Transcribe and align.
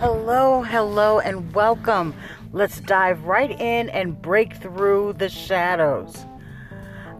Hello, 0.00 0.62
hello, 0.62 1.20
and 1.20 1.54
welcome. 1.54 2.14
Let's 2.54 2.80
dive 2.80 3.24
right 3.24 3.50
in 3.50 3.90
and 3.90 4.22
break 4.22 4.54
through 4.54 5.12
the 5.18 5.28
shadows. 5.28 6.24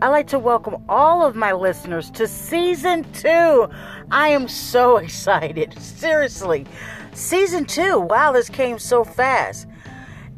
I'd 0.00 0.08
like 0.08 0.28
to 0.28 0.38
welcome 0.38 0.82
all 0.88 1.22
of 1.22 1.36
my 1.36 1.52
listeners 1.52 2.10
to 2.12 2.26
season 2.26 3.04
two. 3.12 3.68
I 4.10 4.28
am 4.28 4.48
so 4.48 4.96
excited. 4.96 5.78
Seriously. 5.78 6.64
Season 7.12 7.66
two. 7.66 8.00
Wow, 8.00 8.32
this 8.32 8.48
came 8.48 8.78
so 8.78 9.04
fast. 9.04 9.66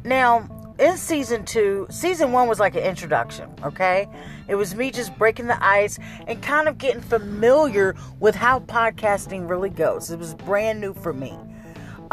Now, 0.03 0.75
in 0.79 0.97
season 0.97 1.45
two, 1.45 1.87
season 1.89 2.33
one 2.33 2.49
was 2.49 2.59
like 2.59 2.75
an 2.75 2.83
introduction, 2.83 3.49
okay? 3.63 4.05
It 4.49 4.55
was 4.55 4.75
me 4.75 4.91
just 4.91 5.17
breaking 5.17 5.47
the 5.47 5.65
ice 5.65 5.97
and 6.27 6.43
kind 6.43 6.67
of 6.67 6.77
getting 6.77 7.01
familiar 7.01 7.95
with 8.19 8.35
how 8.35 8.59
podcasting 8.59 9.49
really 9.49 9.69
goes. 9.69 10.11
It 10.11 10.19
was 10.19 10.33
brand 10.33 10.81
new 10.81 10.93
for 10.93 11.13
me. 11.13 11.37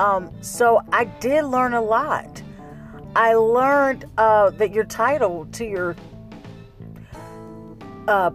Um, 0.01 0.31
so 0.41 0.81
I 0.95 1.05
did 1.05 1.45
learn 1.45 1.75
a 1.75 1.83
lot. 1.83 2.43
I 3.15 3.35
learned 3.35 4.07
uh, 4.17 4.49
that 4.49 4.73
your 4.73 4.85
title 4.85 5.47
to 5.53 5.67
your 5.67 5.95
uh, 8.09 8.31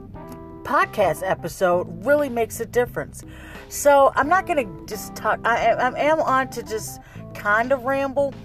podcast 0.61 1.23
episode 1.27 2.05
really 2.05 2.29
makes 2.29 2.59
a 2.59 2.67
difference. 2.67 3.23
So 3.67 4.11
I'm 4.15 4.29
not 4.29 4.45
going 4.45 4.63
to 4.63 4.85
just 4.85 5.15
talk. 5.15 5.39
I, 5.43 5.71
I 5.71 5.99
am 6.01 6.19
on 6.19 6.51
to 6.51 6.61
just 6.61 7.01
kind 7.33 7.71
of 7.71 7.85
ramble, 7.85 8.35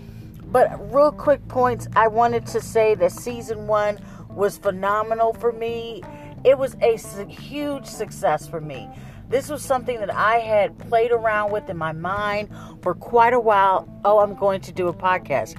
but 0.47 0.71
real 0.91 1.13
quick 1.13 1.47
points. 1.47 1.89
I 1.95 2.09
wanted 2.09 2.47
to 2.47 2.61
say 2.63 2.95
that 2.95 3.13
season 3.13 3.67
one 3.67 3.99
was 4.31 4.57
phenomenal 4.57 5.35
for 5.35 5.53
me. 5.53 6.03
It 6.43 6.57
was 6.57 6.75
a 6.81 6.97
huge 6.97 7.85
success 7.85 8.49
for 8.49 8.63
me. 8.63 8.89
This 9.31 9.49
was 9.49 9.63
something 9.63 10.01
that 10.01 10.13
I 10.13 10.39
had 10.39 10.77
played 10.77 11.13
around 11.13 11.53
with 11.53 11.71
in 11.71 11.77
my 11.77 11.93
mind 11.93 12.49
for 12.83 12.95
quite 12.95 13.33
a 13.33 13.39
while. 13.39 13.89
Oh, 14.05 14.19
I'm 14.19 14.35
going 14.35 14.61
to 14.63 14.73
do 14.73 14.89
a 14.89 14.93
podcast. 14.93 15.57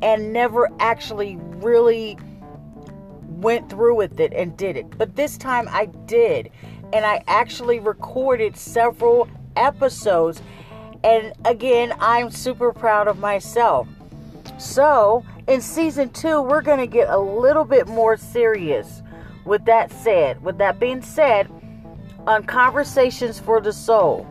And 0.00 0.32
never 0.32 0.70
actually 0.80 1.36
really 1.36 2.16
went 3.26 3.68
through 3.68 3.96
with 3.96 4.18
it 4.20 4.32
and 4.32 4.56
did 4.56 4.78
it. 4.78 4.96
But 4.96 5.16
this 5.16 5.36
time 5.36 5.68
I 5.70 5.86
did. 6.06 6.50
And 6.94 7.04
I 7.04 7.22
actually 7.26 7.78
recorded 7.78 8.56
several 8.56 9.28
episodes. 9.54 10.40
And 11.04 11.34
again, 11.44 11.92
I'm 12.00 12.30
super 12.30 12.72
proud 12.72 13.06
of 13.06 13.18
myself. 13.18 13.86
So, 14.58 15.26
in 15.46 15.60
season 15.60 16.08
two, 16.08 16.40
we're 16.40 16.62
going 16.62 16.78
to 16.78 16.86
get 16.86 17.10
a 17.10 17.18
little 17.18 17.64
bit 17.64 17.86
more 17.86 18.16
serious. 18.16 19.02
With 19.44 19.66
that 19.66 19.92
said, 19.92 20.42
with 20.42 20.56
that 20.58 20.80
being 20.80 21.02
said, 21.02 21.50
on 22.30 22.44
Conversations 22.44 23.40
for 23.40 23.60
the 23.60 23.72
Soul. 23.72 24.26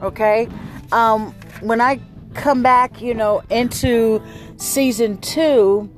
Okay? 0.00 0.48
Um, 0.92 1.34
when 1.60 1.80
I 1.80 2.00
come 2.32 2.62
back, 2.62 3.02
you 3.02 3.14
know, 3.14 3.42
into 3.50 4.22
season 4.56 5.18
two, 5.18 5.90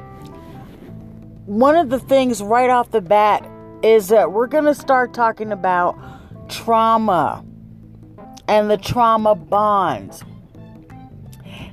one 1.47 1.77
of 1.77 1.88
the 1.88 2.00
things 2.00 2.42
right 2.42 2.69
off 2.69 2.91
the 2.91 3.00
bat 3.00 3.48
is 3.83 4.08
that 4.08 4.33
we're 4.33 4.48
going 4.48 4.64
to 4.64 4.75
start 4.75 5.14
talking 5.14 5.53
about 5.53 5.97
trauma 6.48 7.44
and 8.48 8.69
the 8.69 8.77
trauma 8.77 9.36
bonds. 9.36 10.25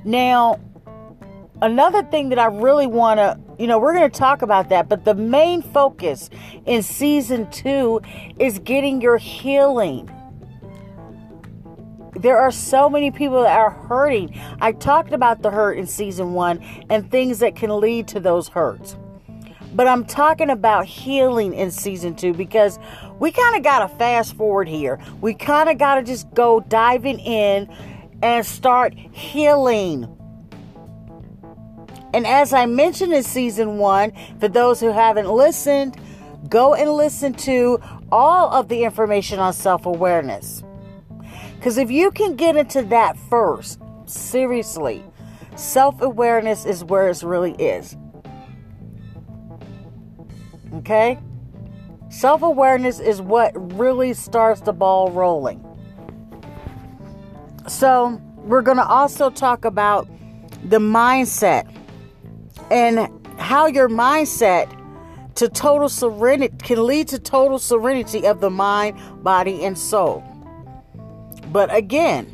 Now, 0.06 0.60
another 1.64 2.04
thing 2.04 2.30
that 2.30 2.40
I 2.40 2.46
really 2.46 2.88
want 2.88 3.20
to, 3.20 3.40
you 3.58 3.68
know, 3.68 3.80
we're 3.80 3.94
going 3.94 4.10
to 4.10 4.20
talk 4.20 4.42
about 4.42 4.70
that, 4.70 4.90
but 4.90 5.06
the 5.06 5.16
main 5.16 5.62
focus 5.62 6.30
in 6.66 6.84
season 6.84 7.50
two 7.50 8.02
is 8.38 8.60
getting 8.60 9.02
your 9.02 9.18
healing. 9.18 10.10
There 12.16 12.38
are 12.38 12.52
so 12.52 12.90
many 12.90 13.12
people 13.12 13.42
that 13.44 13.58
are 13.58 13.72
hurting. 13.72 14.40
I 14.60 14.74
talked 14.74 15.14
about 15.14 15.42
the 15.42 15.50
hurt 15.50 15.78
in 15.78 15.88
season 15.88 16.34
one 16.34 16.60
and 16.90 17.10
things 17.10 17.40
that 17.40 17.56
can 17.56 17.80
lead 17.80 18.10
to 18.10 18.20
those 18.20 18.50
hurts. 18.50 18.98
But 19.74 19.88
I'm 19.88 20.06
talking 20.06 20.50
about 20.50 20.86
healing 20.86 21.54
in 21.54 21.72
season 21.72 22.16
two 22.16 22.34
because 22.34 22.78
we 23.20 23.32
kind 23.32 23.56
of 23.56 23.64
got 23.64 23.80
to 23.80 23.88
fast 23.96 24.36
forward 24.36 24.68
here. 24.68 25.00
We 25.22 25.34
kind 25.34 25.70
of 25.70 25.78
got 25.78 25.96
to 25.96 26.04
just 26.04 26.32
go 26.34 26.60
diving 26.60 27.20
in 27.20 27.74
and 28.22 28.46
start 28.46 28.94
healing 28.94 30.13
and 32.14 32.28
as 32.28 32.54
I 32.54 32.68
mentioned 32.68 33.12
in 33.14 33.24
season 33.24 33.80
one, 33.80 34.14
for 34.40 34.48
those 34.48 34.80
who 34.80 34.92
haven't 34.92 35.28
listened, 35.28 36.00
go 36.48 36.76
and 36.76 36.92
listen 36.92 37.34
to 37.34 37.80
all 38.12 38.52
of 38.52 38.68
the 38.68 38.84
information 38.84 39.40
on 39.40 39.54
self 39.54 39.86
awareness. 39.86 40.64
Because 41.56 41.78
if 41.78 41.90
you 41.90 42.12
can 42.12 42.36
get 42.36 42.56
into 42.56 42.84
that 42.84 43.18
first, 43.18 43.80
seriously, 44.06 45.04
self 45.56 46.02
awareness 46.02 46.66
is 46.66 46.84
where 46.84 47.10
it 47.10 47.24
really 47.24 47.54
is. 47.54 47.98
Okay? 50.76 51.18
Self 52.10 52.44
awareness 52.44 53.00
is 53.00 53.22
what 53.22 53.52
really 53.76 54.14
starts 54.14 54.62
the 54.62 54.74
ball 54.74 55.10
rolling. 55.10 55.66
So, 57.68 58.22
we're 58.36 58.62
going 58.62 58.78
to 58.78 58.86
also 58.86 59.30
talk 59.30 59.64
about 59.66 60.08
the 60.66 60.80
mindset 60.80 61.66
and 62.74 63.08
how 63.40 63.68
your 63.68 63.88
mindset 63.88 64.80
to 65.36 65.48
total 65.48 65.88
serenity 65.88 66.56
can 66.58 66.86
lead 66.86 67.08
to 67.08 67.20
total 67.20 67.60
serenity 67.60 68.26
of 68.26 68.42
the 68.42 68.50
mind, 68.50 69.00
body, 69.24 69.64
and 69.64 69.78
soul. 69.78 70.24
But 71.52 71.74
again, 71.74 72.28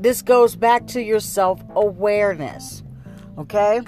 this 0.00 0.22
goes 0.22 0.56
back 0.56 0.88
to 0.88 1.02
your 1.02 1.20
self 1.20 1.62
awareness. 1.74 2.82
Okay? 3.38 3.80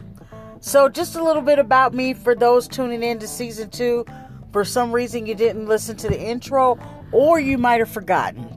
So, 0.61 0.89
just 0.89 1.17
a 1.17 1.25
little 1.25 1.43
bit 1.43 1.59
about 1.59 1.93
me 1.93 2.15
for 2.15 2.37
those 2.37 2.69
tuning 2.69 3.03
in 3.03 3.19
to 3.19 3.27
season 3.27 3.69
two. 3.69 4.07
For 4.53 4.65
some 4.65 4.93
reason, 4.93 5.27
you 5.27 5.35
didn't 5.35 5.67
listen 5.67 5.97
to 5.97 6.09
the 6.09 6.21
intro, 6.21 6.79
or 7.11 7.41
you 7.41 7.59
might 7.59 7.81
have 7.81 7.91
forgotten. 7.91 8.57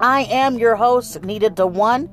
I 0.00 0.22
am 0.24 0.58
your 0.58 0.76
host, 0.76 1.22
Nita 1.22 1.50
DeOne. 1.50 2.08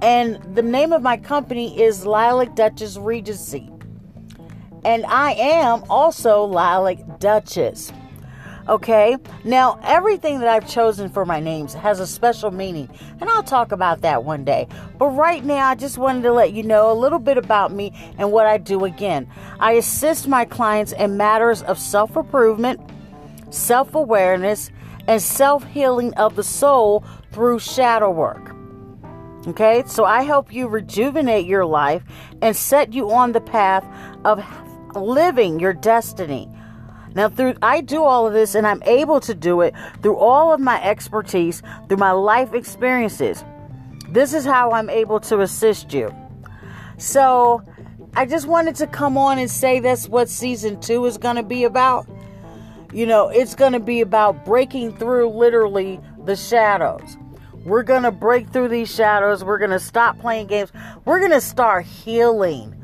And 0.00 0.40
the 0.54 0.62
name 0.62 0.92
of 0.92 1.02
my 1.02 1.16
company 1.16 1.80
is 1.80 2.06
Lilac 2.06 2.54
Duchess 2.54 2.96
Regency. 2.96 3.70
And 4.84 5.04
I 5.06 5.32
am 5.32 5.82
also 5.90 6.44
Lilac 6.44 7.18
Duchess. 7.18 7.92
Okay, 8.68 9.16
now 9.44 9.80
everything 9.82 10.40
that 10.40 10.48
I've 10.48 10.68
chosen 10.68 11.08
for 11.08 11.24
my 11.24 11.40
names 11.40 11.72
has 11.72 12.00
a 12.00 12.06
special 12.06 12.50
meaning, 12.50 12.90
and 13.18 13.30
I'll 13.30 13.42
talk 13.42 13.72
about 13.72 14.02
that 14.02 14.24
one 14.24 14.44
day. 14.44 14.68
But 14.98 15.08
right 15.08 15.42
now, 15.42 15.68
I 15.68 15.74
just 15.74 15.96
wanted 15.96 16.22
to 16.24 16.32
let 16.34 16.52
you 16.52 16.62
know 16.62 16.92
a 16.92 16.94
little 16.94 17.18
bit 17.18 17.38
about 17.38 17.72
me 17.72 17.94
and 18.18 18.30
what 18.30 18.44
I 18.44 18.58
do 18.58 18.84
again. 18.84 19.26
I 19.58 19.72
assist 19.72 20.28
my 20.28 20.44
clients 20.44 20.92
in 20.92 21.16
matters 21.16 21.62
of 21.62 21.78
self 21.78 22.14
improvement, 22.14 22.78
self 23.48 23.94
awareness, 23.94 24.70
and 25.06 25.22
self 25.22 25.64
healing 25.64 26.12
of 26.14 26.36
the 26.36 26.44
soul 26.44 27.04
through 27.32 27.60
shadow 27.60 28.10
work. 28.10 28.54
Okay, 29.46 29.84
so 29.86 30.04
I 30.04 30.22
help 30.22 30.52
you 30.52 30.66
rejuvenate 30.66 31.46
your 31.46 31.64
life 31.64 32.02
and 32.42 32.56
set 32.56 32.92
you 32.92 33.10
on 33.12 33.32
the 33.32 33.40
path 33.40 33.86
of 34.24 34.44
living 34.96 35.60
your 35.60 35.72
destiny. 35.72 36.50
Now, 37.14 37.28
through 37.28 37.54
I 37.62 37.80
do 37.80 38.02
all 38.02 38.26
of 38.26 38.32
this, 38.32 38.54
and 38.54 38.66
I'm 38.66 38.82
able 38.82 39.20
to 39.20 39.34
do 39.34 39.60
it 39.60 39.74
through 40.02 40.16
all 40.16 40.52
of 40.52 40.60
my 40.60 40.82
expertise, 40.82 41.62
through 41.88 41.98
my 41.98 42.12
life 42.12 42.52
experiences. 42.52 43.44
This 44.10 44.34
is 44.34 44.44
how 44.44 44.72
I'm 44.72 44.90
able 44.90 45.20
to 45.20 45.40
assist 45.40 45.92
you. 45.92 46.14
So, 46.98 47.62
I 48.14 48.26
just 48.26 48.48
wanted 48.48 48.74
to 48.76 48.86
come 48.88 49.16
on 49.16 49.38
and 49.38 49.50
say 49.50 49.78
that's 49.78 50.08
what 50.08 50.28
season 50.28 50.80
two 50.80 51.04
is 51.06 51.16
going 51.16 51.36
to 51.36 51.42
be 51.42 51.64
about. 51.64 52.08
You 52.92 53.06
know, 53.06 53.28
it's 53.28 53.54
going 53.54 53.72
to 53.74 53.80
be 53.80 54.00
about 54.00 54.44
breaking 54.44 54.96
through 54.96 55.30
literally 55.30 56.00
the 56.24 56.34
shadows. 56.34 57.16
We're 57.64 57.82
going 57.82 58.04
to 58.04 58.10
break 58.10 58.50
through 58.50 58.68
these 58.68 58.94
shadows. 58.94 59.44
We're 59.44 59.58
going 59.58 59.70
to 59.70 59.80
stop 59.80 60.18
playing 60.18 60.46
games. 60.46 60.72
We're 61.04 61.18
going 61.18 61.32
to 61.32 61.40
start 61.40 61.84
healing. 61.84 62.74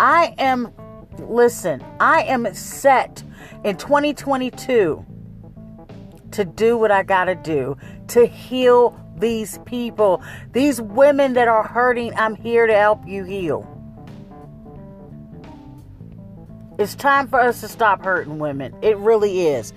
I 0.00 0.34
am, 0.38 0.72
listen, 1.18 1.84
I 2.00 2.22
am 2.22 2.52
set 2.54 3.22
in 3.64 3.76
2022 3.76 5.04
to 6.32 6.44
do 6.44 6.78
what 6.78 6.90
I 6.90 7.02
got 7.02 7.26
to 7.26 7.34
do 7.34 7.76
to 8.08 8.26
heal 8.26 8.98
these 9.16 9.58
people. 9.66 10.22
These 10.52 10.80
women 10.80 11.34
that 11.34 11.48
are 11.48 11.62
hurting, 11.62 12.14
I'm 12.16 12.34
here 12.34 12.66
to 12.66 12.74
help 12.74 13.06
you 13.06 13.24
heal. 13.24 13.68
It's 16.78 16.94
time 16.94 17.28
for 17.28 17.38
us 17.38 17.60
to 17.60 17.68
stop 17.68 18.04
hurting 18.04 18.38
women. 18.38 18.74
It 18.82 18.96
really 18.96 19.46
is. 19.46 19.72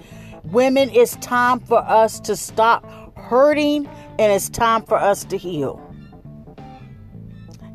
Women, 0.45 0.89
it's 0.91 1.15
time 1.17 1.59
for 1.59 1.79
us 1.79 2.19
to 2.21 2.35
stop 2.35 2.85
hurting 3.17 3.89
and 4.17 4.31
it's 4.31 4.49
time 4.49 4.83
for 4.83 4.97
us 4.97 5.23
to 5.25 5.37
heal. 5.37 5.81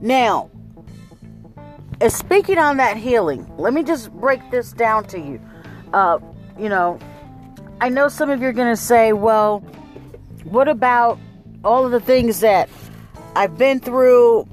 Now, 0.01 0.51
speaking 2.09 2.59
on 2.59 2.79
that 2.79 2.97
healing, 2.97 3.51
let 3.59 3.75
me 3.75 3.83
just 3.83 4.11
break 4.13 4.51
this 4.51 4.73
down 4.73 5.05
to 5.09 5.19
you. 5.19 5.41
Uh, 5.93 6.19
you 6.59 6.69
know, 6.69 6.99
I 7.81 7.89
know 7.89 8.09
some 8.09 8.31
of 8.31 8.41
you 8.41 8.49
are 8.49 8.53
going 8.53 8.73
to 8.73 8.81
say, 8.81 9.13
well, 9.13 9.61
what 10.45 10.69
about 10.69 11.19
all 11.65 11.85
of 11.85 11.93
the 11.93 12.01
things 12.01 12.41
that 12.41 12.69
I've 13.37 13.59
been 13.59 13.81
through, 13.81 14.49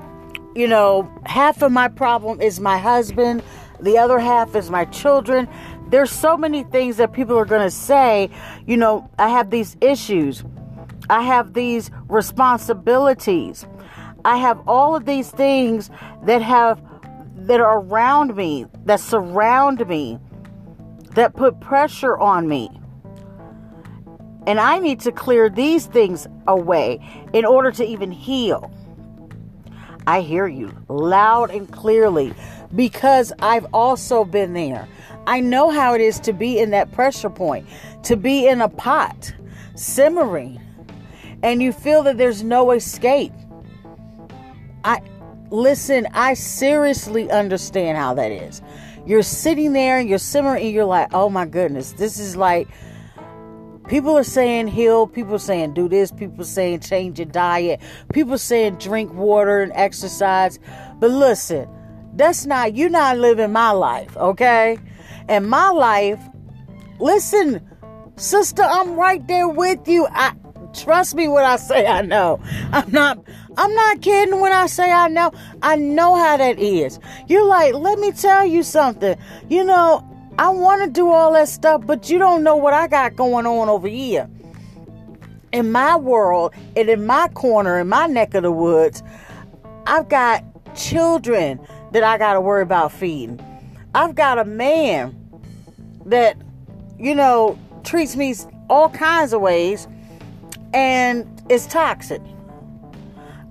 you 0.56 0.68
know, 0.68 1.10
half 1.26 1.62
of 1.62 1.72
my 1.72 1.88
problem 1.88 2.42
is 2.42 2.60
my 2.60 2.78
husband, 2.78 3.44
the 3.80 3.98
other 3.98 4.20
half 4.20 4.56
is 4.56 4.70
my 4.70 4.86
children. 4.86 5.48
There's 5.90 6.12
so 6.12 6.36
many 6.36 6.64
things 6.64 6.98
that 6.98 7.14
people 7.14 7.38
are 7.38 7.46
going 7.46 7.62
to 7.62 7.72
say, 7.72 8.30
you 8.66 8.76
know, 8.76 9.10
I 9.18 9.30
have 9.30 9.50
these 9.50 9.78
issues. 9.80 10.44
I 11.10 11.24
have 11.24 11.54
these 11.54 11.90
responsibilities. 12.08 13.66
I 14.26 14.38
have 14.38 14.62
all 14.68 14.96
of 14.96 15.06
these 15.06 15.30
things 15.30 15.90
that 16.24 16.42
have 16.42 16.82
that 17.48 17.62
are 17.62 17.80
around 17.80 18.36
me, 18.36 18.66
that 18.86 19.00
surround 19.00 19.88
me, 19.88 20.20
that 21.12 21.34
put 21.34 21.60
pressure 21.62 22.18
on 22.18 22.48
me. 22.48 22.70
And 24.46 24.60
I 24.60 24.80
need 24.80 25.00
to 25.02 25.12
clear 25.12 25.50
these 25.50 25.86
things 25.86 26.28
away 26.48 27.00
in 27.34 27.46
order 27.46 27.72
to 27.72 27.86
even 27.86 28.12
heal. 28.12 28.72
I 30.08 30.22
hear 30.22 30.48
you 30.48 30.74
loud 30.90 31.52
and 31.52 31.72
clearly 31.72 32.34
because 32.76 33.34
I've 33.40 33.68
also 33.74 34.24
been 34.24 34.54
there. 34.54 34.88
I 35.26 35.42
know 35.42 35.70
how 35.70 35.94
it 35.94 36.02
is 36.02 36.20
to 36.22 36.34
be 36.34 36.60
in 36.60 36.70
that 36.72 36.92
pressure 36.94 37.30
point, 37.30 37.68
to 38.04 38.16
be 38.16 38.48
in 38.48 38.62
a 38.62 38.70
pot, 38.70 39.34
simmering, 39.76 40.62
and 41.44 41.62
you 41.62 41.72
feel 41.72 42.04
that 42.04 42.18
there's 42.18 42.44
no 42.44 42.72
escape. 42.72 43.34
I 44.84 45.02
listen, 45.50 46.08
I 46.14 46.34
seriously 46.34 47.30
understand 47.32 47.98
how 47.98 48.14
that 48.16 48.32
is. 48.32 48.62
You're 49.06 49.24
sitting 49.24 49.74
there 49.74 50.00
and 50.00 50.10
you're 50.10 50.18
simmering 50.18 50.66
and 50.66 50.74
you're 50.74 50.86
like, 50.86 51.14
oh 51.14 51.30
my 51.30 51.46
goodness, 51.46 51.94
this 51.94 52.20
is 52.20 52.36
like 52.36 52.68
people 53.88 54.18
are 54.18 54.24
saying 54.24 54.68
heal, 54.68 55.08
people 55.08 55.36
are 55.36 55.40
saying 55.40 55.74
do 55.74 55.88
this, 55.88 56.12
people 56.12 56.42
are 56.42 56.46
saying 56.46 56.82
change 56.82 57.20
your 57.20 57.28
diet, 57.28 57.80
people 58.12 58.34
are 58.34 58.38
saying 58.38 58.76
drink 58.76 59.14
water 59.14 59.62
and 59.62 59.72
exercise. 59.76 60.60
But 61.00 61.12
listen, 61.12 61.70
that's 62.14 62.46
not 62.46 62.76
you're 62.76 62.90
not 62.90 63.18
living 63.18 63.52
my 63.52 63.72
life, 63.72 64.16
okay? 64.18 64.78
And 65.30 65.50
my 65.50 65.70
life, 65.70 66.20
listen, 67.00 67.66
sister, 68.18 68.64
I'm 68.64 68.96
right 68.96 69.26
there 69.28 69.48
with 69.48 69.88
you. 69.88 70.08
I 70.12 70.34
trust 70.78 71.16
me 71.16 71.28
when 71.28 71.44
I 71.44 71.58
say 71.58 71.86
I 71.86 72.02
know. 72.02 72.40
I'm 72.72 72.92
not 72.92 73.20
I'm 73.58 73.74
not 73.74 74.02
kidding 74.02 74.40
when 74.40 74.52
I 74.52 74.68
say 74.68 74.92
I 74.92 75.08
know. 75.08 75.32
I 75.62 75.76
know 75.76 76.16
how 76.16 76.38
that 76.38 76.60
is. 76.60 77.00
You're 77.28 77.46
like, 77.46 77.74
let 77.74 78.00
me 78.00 78.12
tell 78.12 78.46
you 78.46 78.64
something. 78.64 79.18
You 79.50 79.64
know, 79.64 80.08
I 80.38 80.50
want 80.50 80.84
to 80.84 80.90
do 80.90 81.10
all 81.10 81.34
that 81.34 81.50
stuff, 81.50 81.86
but 81.86 82.10
you 82.10 82.20
don't 82.20 82.44
know 82.44 82.56
what 82.56 82.74
I 82.74 82.88
got 82.88 83.16
going 83.16 83.48
on 83.48 83.68
over 83.70 83.88
here. 83.88 84.30
In 85.52 85.72
my 85.72 85.96
world 85.96 86.54
and 86.76 86.88
in 86.90 87.06
my 87.06 87.30
corner, 87.30 87.80
in 87.80 87.90
my 87.90 88.06
neck 88.06 88.36
of 88.36 88.44
the 88.44 88.52
woods, 88.52 89.02
I've 89.88 90.08
got 90.08 90.44
children 90.76 91.60
that 91.94 92.04
I 92.04 92.18
got 92.20 92.34
to 92.34 92.42
worry 92.42 92.62
about 92.62 92.92
feeding. 92.92 93.44
I've 93.96 94.14
got 94.14 94.38
a 94.38 94.46
man 94.46 95.18
that, 96.06 96.38
you 97.00 97.16
know, 97.16 97.58
treats 97.84 98.16
me 98.16 98.36
all 98.70 98.90
kinds 98.90 99.34
of 99.34 99.42
ways 99.42 99.88
and 100.78 101.42
it's 101.50 101.66
toxic. 101.66 102.22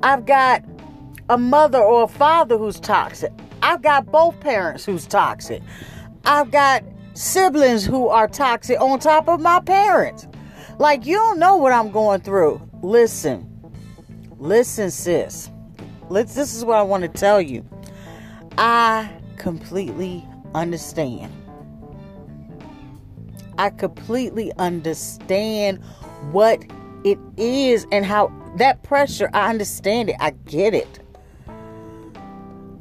I've 0.04 0.26
got 0.26 0.62
a 1.28 1.36
mother 1.36 1.80
or 1.80 2.04
a 2.04 2.08
father 2.08 2.56
who's 2.56 2.78
toxic. 2.78 3.32
I've 3.62 3.82
got 3.82 4.06
both 4.12 4.38
parents 4.38 4.84
who's 4.84 5.08
toxic. 5.08 5.60
I've 6.24 6.52
got 6.52 6.84
siblings 7.14 7.84
who 7.84 8.06
are 8.06 8.28
toxic 8.28 8.80
on 8.80 9.00
top 9.00 9.28
of 9.28 9.40
my 9.40 9.58
parents. 9.58 10.28
Like, 10.78 11.04
you 11.04 11.16
don't 11.16 11.40
know 11.40 11.56
what 11.56 11.72
I'm 11.72 11.90
going 11.90 12.20
through. 12.20 12.62
Listen, 12.80 13.50
listen, 14.38 14.92
sis. 14.92 15.50
Let's, 16.08 16.36
this 16.36 16.54
is 16.54 16.64
what 16.64 16.78
I 16.78 16.82
want 16.82 17.02
to 17.02 17.08
tell 17.08 17.40
you. 17.40 17.66
I 18.56 19.10
completely 19.36 20.24
understand. 20.54 21.32
I 23.58 23.70
completely 23.70 24.52
understand 24.58 25.82
what 26.30 26.62
it 27.06 27.18
is 27.36 27.86
and 27.92 28.04
how 28.04 28.32
that 28.56 28.82
pressure, 28.82 29.30
I 29.32 29.48
understand 29.48 30.10
it. 30.10 30.16
I 30.18 30.30
get 30.30 30.74
it. 30.74 30.98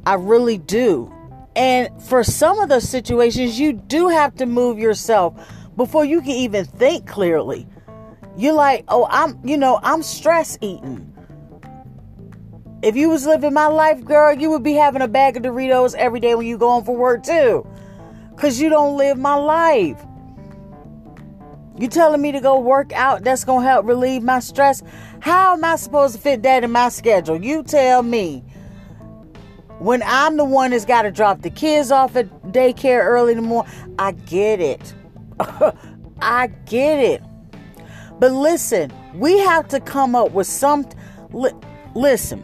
I 0.04 0.14
really 0.14 0.58
do. 0.58 1.12
And 1.54 1.88
for 2.02 2.24
some 2.24 2.58
of 2.58 2.68
those 2.68 2.88
situations, 2.88 3.58
you 3.58 3.72
do 3.72 4.08
have 4.08 4.34
to 4.36 4.46
move 4.46 4.80
yourself 4.80 5.34
before 5.76 6.04
you 6.04 6.20
can 6.20 6.32
even 6.32 6.64
think 6.64 7.06
clearly. 7.06 7.68
You're 8.36 8.52
like, 8.52 8.84
oh, 8.88 9.06
I'm, 9.08 9.38
you 9.44 9.56
know, 9.56 9.78
I'm 9.82 10.02
stress 10.02 10.58
eating. 10.60 11.12
If 12.82 12.96
you 12.96 13.08
was 13.08 13.26
living 13.26 13.54
my 13.54 13.68
life, 13.68 14.04
girl, 14.04 14.34
you 14.34 14.50
would 14.50 14.64
be 14.64 14.72
having 14.72 15.02
a 15.02 15.08
bag 15.08 15.36
of 15.36 15.44
Doritos 15.44 15.94
every 15.94 16.20
day 16.20 16.34
when 16.34 16.46
you 16.46 16.58
go 16.58 16.68
home 16.68 16.84
for 16.84 16.96
work 16.96 17.22
too. 17.22 17.64
Cause 18.36 18.60
you 18.60 18.68
don't 18.68 18.98
live 18.98 19.18
my 19.18 19.34
life. 19.34 20.04
You 21.78 21.88
telling 21.88 22.22
me 22.22 22.32
to 22.32 22.40
go 22.40 22.58
work 22.58 22.92
out 22.92 23.22
that's 23.22 23.44
gonna 23.44 23.66
help 23.66 23.86
relieve 23.86 24.22
my 24.22 24.40
stress? 24.40 24.82
How 25.20 25.54
am 25.54 25.64
I 25.64 25.76
supposed 25.76 26.14
to 26.14 26.20
fit 26.20 26.42
that 26.42 26.64
in 26.64 26.72
my 26.72 26.88
schedule? 26.88 27.42
You 27.42 27.62
tell 27.62 28.02
me. 28.02 28.42
When 29.78 30.02
I'm 30.06 30.38
the 30.38 30.44
one 30.44 30.70
that's 30.70 30.86
got 30.86 31.02
to 31.02 31.10
drop 31.10 31.42
the 31.42 31.50
kids 31.50 31.90
off 31.90 32.16
at 32.16 32.30
daycare 32.44 33.04
early 33.04 33.32
in 33.32 33.42
the 33.42 33.46
morning, 33.46 33.70
I 33.98 34.12
get 34.12 34.58
it. 34.58 34.94
I 36.22 36.46
get 36.64 36.98
it. 36.98 37.22
But 38.18 38.32
listen, 38.32 38.90
we 39.14 39.38
have 39.40 39.68
to 39.68 39.80
come 39.80 40.14
up 40.14 40.30
with 40.30 40.46
some. 40.46 40.88
Li- 41.32 41.52
listen, 41.94 42.42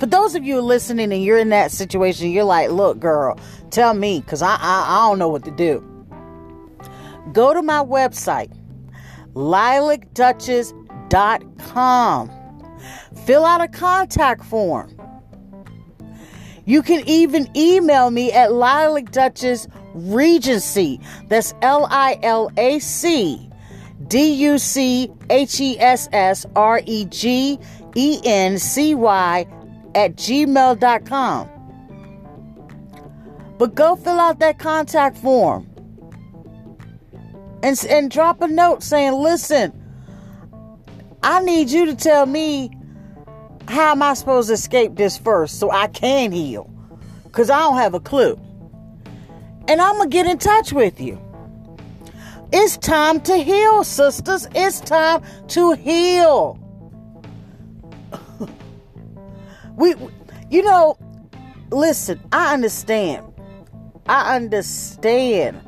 for 0.00 0.06
those 0.06 0.34
of 0.34 0.44
you 0.44 0.60
listening 0.60 1.12
and 1.12 1.22
you're 1.22 1.38
in 1.38 1.50
that 1.50 1.70
situation, 1.70 2.30
you're 2.30 2.42
like, 2.42 2.70
look, 2.70 2.98
girl, 2.98 3.38
tell 3.70 3.94
me, 3.94 4.20
because 4.20 4.42
I, 4.42 4.56
I, 4.56 4.84
I 4.88 5.08
don't 5.08 5.20
know 5.20 5.28
what 5.28 5.44
to 5.44 5.52
do. 5.52 5.88
Go 7.32 7.54
to 7.54 7.62
my 7.62 7.84
website, 7.84 8.52
lilacduchess.com. 9.34 12.30
Fill 13.24 13.44
out 13.44 13.60
a 13.60 13.68
contact 13.68 14.44
form. 14.44 14.96
You 16.66 16.82
can 16.82 17.06
even 17.06 17.48
email 17.56 18.10
me 18.10 18.32
at 18.32 18.52
Lilac 18.52 19.10
Regency. 19.94 21.00
That's 21.28 21.54
L 21.62 21.86
I 21.90 22.18
L 22.22 22.50
A 22.56 22.78
C 22.78 23.50
D 24.08 24.32
U 24.34 24.58
C 24.58 25.10
H 25.30 25.60
E 25.60 25.78
S 25.78 26.08
S 26.12 26.46
R 26.56 26.82
E 26.84 27.04
G 27.06 27.58
E 27.94 28.20
N 28.24 28.58
C 28.58 28.94
Y 28.94 29.46
at 29.94 30.16
gmail.com. 30.16 31.50
But 33.58 33.74
go 33.74 33.94
fill 33.94 34.18
out 34.18 34.40
that 34.40 34.58
contact 34.58 35.16
form 35.16 35.73
and, 37.64 37.82
and 37.88 38.10
drop 38.10 38.42
a 38.42 38.46
note 38.46 38.82
saying, 38.82 39.14
listen, 39.14 39.72
I 41.22 41.40
need 41.40 41.70
you 41.70 41.86
to 41.86 41.96
tell 41.96 42.26
me 42.26 42.70
how 43.66 43.92
am 43.92 44.02
I 44.02 44.12
supposed 44.12 44.48
to 44.48 44.54
escape 44.54 44.96
this 44.96 45.16
first 45.16 45.58
so 45.58 45.70
I 45.70 45.86
can 45.86 46.30
heal? 46.30 46.70
Because 47.24 47.48
I 47.48 47.60
don't 47.60 47.78
have 47.78 47.94
a 47.94 48.00
clue. 48.00 48.38
And 49.66 49.80
I'm 49.80 49.96
going 49.96 50.10
to 50.10 50.12
get 50.12 50.26
in 50.26 50.36
touch 50.36 50.74
with 50.74 51.00
you. 51.00 51.18
It's 52.52 52.76
time 52.76 53.22
to 53.22 53.38
heal, 53.38 53.82
sisters. 53.82 54.46
It's 54.54 54.80
time 54.80 55.22
to 55.48 55.72
heal. 55.72 56.58
we, 59.74 59.94
you 60.50 60.62
know, 60.62 60.98
listen, 61.70 62.20
I 62.30 62.52
understand. 62.52 63.24
I 64.06 64.36
understand 64.36 65.62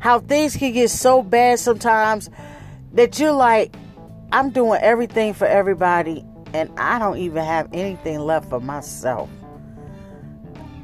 how 0.00 0.18
things 0.18 0.56
can 0.56 0.72
get 0.72 0.90
so 0.90 1.22
bad 1.22 1.58
sometimes 1.58 2.28
that 2.94 3.18
you're 3.18 3.32
like, 3.32 3.74
I'm 4.32 4.50
doing 4.50 4.80
everything 4.82 5.34
for 5.34 5.46
everybody 5.46 6.24
and 6.52 6.70
I 6.76 6.98
don't 6.98 7.18
even 7.18 7.44
have 7.44 7.68
anything 7.72 8.18
left 8.18 8.48
for 8.48 8.60
myself. 8.60 9.30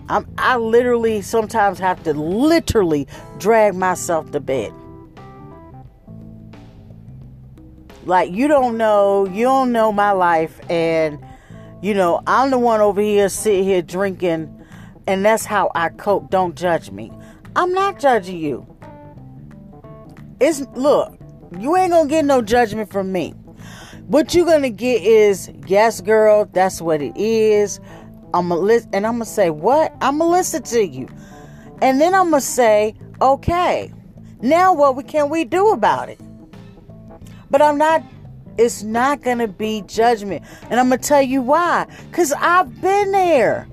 I'm, 0.09 0.27
I 0.39 0.57
literally 0.57 1.23
sometimes 1.23 1.79
have 1.81 2.03
to 2.05 2.13
literally 2.15 3.09
drag 3.39 3.75
myself 3.75 4.31
to 4.33 4.41
bed. 4.41 4.73
Like, 8.05 8.31
you 8.31 8.47
don't 8.47 8.77
know, 8.77 9.27
you 9.27 9.45
don't 9.45 9.73
know 9.73 9.91
my 9.91 10.13
life, 10.13 10.61
and 10.71 11.19
you 11.83 11.93
know, 11.93 12.23
I'm 12.25 12.51
the 12.53 12.59
one 12.59 12.81
over 12.81 13.01
here 13.01 13.29
sitting 13.29 13.65
here 13.65 13.83
drinking, 13.83 14.65
and 15.09 15.25
that's 15.25 15.45
how 15.45 15.73
I 15.75 15.89
cope. 15.89 16.31
Don't 16.31 16.55
judge 16.55 16.93
me. 16.93 17.11
I'm 17.57 17.73
not 17.73 17.99
judging 17.99 18.39
you. 18.39 18.76
It's 20.41 20.61
look, 20.75 21.19
you 21.59 21.77
ain't 21.77 21.93
gonna 21.93 22.09
get 22.09 22.25
no 22.25 22.43
judgment 22.43 22.91
from 22.91 23.13
me. 23.13 23.31
What 24.07 24.35
you're 24.35 24.47
gonna 24.47 24.71
get 24.71 25.03
is, 25.03 25.51
yes, 25.67 26.01
girl, 26.01 26.49
that's 26.53 26.81
what 26.81 27.03
it 27.03 27.17
is. 27.17 27.81
I'm 28.35 28.49
gonna 28.49 28.61
listen, 28.61 28.91
and 28.93 29.07
I'm 29.07 29.15
gonna 29.15 29.25
say, 29.25 29.51
what? 29.51 29.95
I'm 30.01 30.19
gonna 30.19 30.31
listen 30.31 30.63
to 30.65 30.87
you, 30.87 31.09
and 31.83 32.01
then 32.01 32.15
I'm 32.15 32.31
gonna 32.31 32.41
say, 32.41 32.95
okay, 33.21 33.93
now 34.43 34.75
what 34.75 35.07
can 35.09 35.31
we 35.31 35.45
do 35.45 35.71
about 35.71 36.09
it? 36.09 36.21
But 37.51 37.63
I'm 37.63 37.79
not 37.79 38.03
it's 38.59 38.83
not 38.83 39.23
to 39.23 39.49
be 39.49 39.83
judgment. 39.83 40.45
And 40.71 40.81
I'm 40.81 40.91
to 40.91 40.99
tell 40.99 41.23
you 41.23 41.43
why. 41.43 41.87
Because 42.11 42.33
I've 42.33 42.81
been 42.81 43.13
there. 43.13 43.69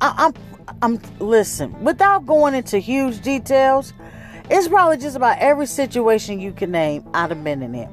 I, 0.00 0.14
I'm, 0.18 0.34
I'm, 0.82 1.00
listen, 1.18 1.82
without 1.82 2.26
going 2.26 2.54
into 2.54 2.78
huge 2.78 3.20
details, 3.20 3.92
it's 4.50 4.66
probably 4.66 4.96
just 4.96 5.16
about 5.16 5.38
every 5.38 5.66
situation 5.66 6.40
you 6.40 6.52
can 6.52 6.72
name. 6.72 7.08
I'd 7.14 7.30
have 7.30 7.44
been 7.44 7.62
in 7.62 7.74
it. 7.74 7.88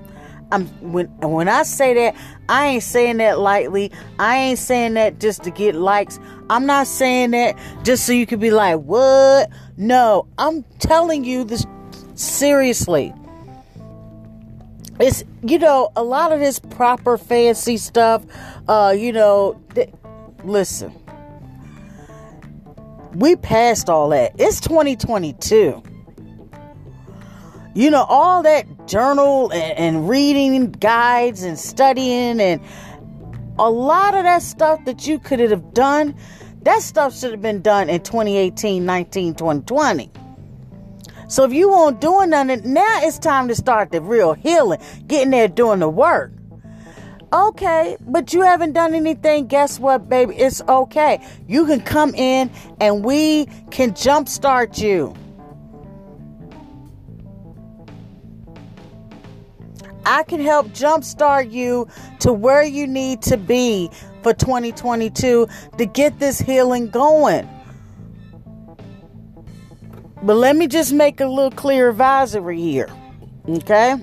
I'm 0.52 0.68
when 0.92 1.08
when 1.20 1.50
I 1.50 1.64
say 1.64 1.94
that, 1.94 2.16
I 2.50 2.68
ain't 2.68 2.84
saying 2.84 3.18
that 3.18 3.38
lightly. 3.38 3.92
I 4.18 4.38
ain't 4.38 4.60
saying 4.60 4.96
that 4.96 5.20
just 5.20 5.44
to 5.44 5.52
get 5.52 5.76
likes. 5.76 6.20
I'm 6.50 6.66
not 6.66 6.88
saying 6.88 7.32
that 7.32 7.58
just 7.84 8.06
so 8.06 8.14
you 8.14 8.26
can 8.26 8.40
be 8.40 8.50
like, 8.50 8.80
"What?" 8.80 9.50
No, 9.76 10.28
I'm 10.38 10.64
telling 10.80 11.26
you 11.26 11.44
this 11.44 11.66
seriously. 12.16 13.14
It's 15.00 15.24
you 15.44 15.60
know 15.60 15.92
a 15.96 16.04
lot 16.04 16.32
of 16.32 16.40
this 16.40 16.60
proper 16.60 17.18
fancy 17.18 17.78
stuff. 17.78 18.26
Uh, 18.68 18.96
you 18.98 19.12
know, 19.12 19.62
th- 19.76 19.92
listen, 20.44 20.94
we 23.14 23.36
passed 23.36 23.90
all 23.90 24.10
that. 24.10 24.32
It's 24.40 24.62
2022 24.62 25.84
you 27.78 27.92
know, 27.92 28.06
all 28.10 28.42
that 28.42 28.88
journal 28.88 29.52
and, 29.54 29.78
and, 29.78 30.10
reading 30.10 30.72
guides 30.72 31.44
and 31.44 31.60
studying 31.60 32.42
and 32.42 32.60
a 33.60 33.70
lot 33.70 34.16
of 34.16 34.24
that 34.24 34.42
stuff 34.42 34.84
that 34.86 35.06
you 35.06 35.20
could 35.20 35.40
have 35.40 35.76
done, 35.76 36.16
that 36.64 36.82
stuff 36.82 37.16
should 37.16 37.30
have 37.30 37.42
been 37.42 37.62
done 37.62 37.88
in 37.88 38.02
2018, 38.02 38.84
19, 38.84 39.36
2020. 39.36 40.12
So 41.28 41.44
if 41.44 41.54
you 41.54 41.70
won't 41.70 42.02
doing 42.02 42.32
nothing, 42.32 42.74
now 42.74 43.02
it's 43.04 43.20
time 43.20 43.48
to 43.50 43.54
start 43.54 43.92
the 43.92 44.02
real 44.02 44.34
healing, 44.34 44.80
getting 45.06 45.30
there 45.30 45.48
doing 45.48 45.80
the 45.80 45.90
work. 45.90 46.32
Okay, 47.32 47.96
but 48.02 48.34
you 48.34 48.42
haven't 48.42 48.74
done 48.74 48.96
anything. 48.96 49.46
Guess 49.46 49.80
what, 49.80 50.10
baby? 50.10 50.36
It's 50.36 50.64
okay. 50.64 51.24
You 51.48 51.68
can 51.68 51.82
come 51.82 52.16
in 52.16 52.50
and 52.80 53.06
we 53.06 53.46
can 53.70 53.92
jumpstart 53.92 54.82
you. 54.82 55.14
I 60.08 60.24
can 60.24 60.40
help 60.40 60.68
jumpstart 60.68 61.52
you 61.52 61.90
to 62.22 62.32
where 62.32 62.64
you 62.64 62.88
need 62.88 63.22
to 63.24 63.36
be 63.36 63.90
for 64.24 64.34
2022 64.34 65.48
to 65.78 65.86
get 65.86 66.18
this 66.18 66.40
healing 66.40 66.90
going. 66.90 67.48
But 70.24 70.36
let 70.36 70.56
me 70.56 70.68
just 70.68 70.94
make 70.94 71.20
a 71.20 71.28
little 71.28 71.52
clear 71.52 71.90
advisory 71.90 72.62
here. 72.62 72.90
Okay? 73.50 73.96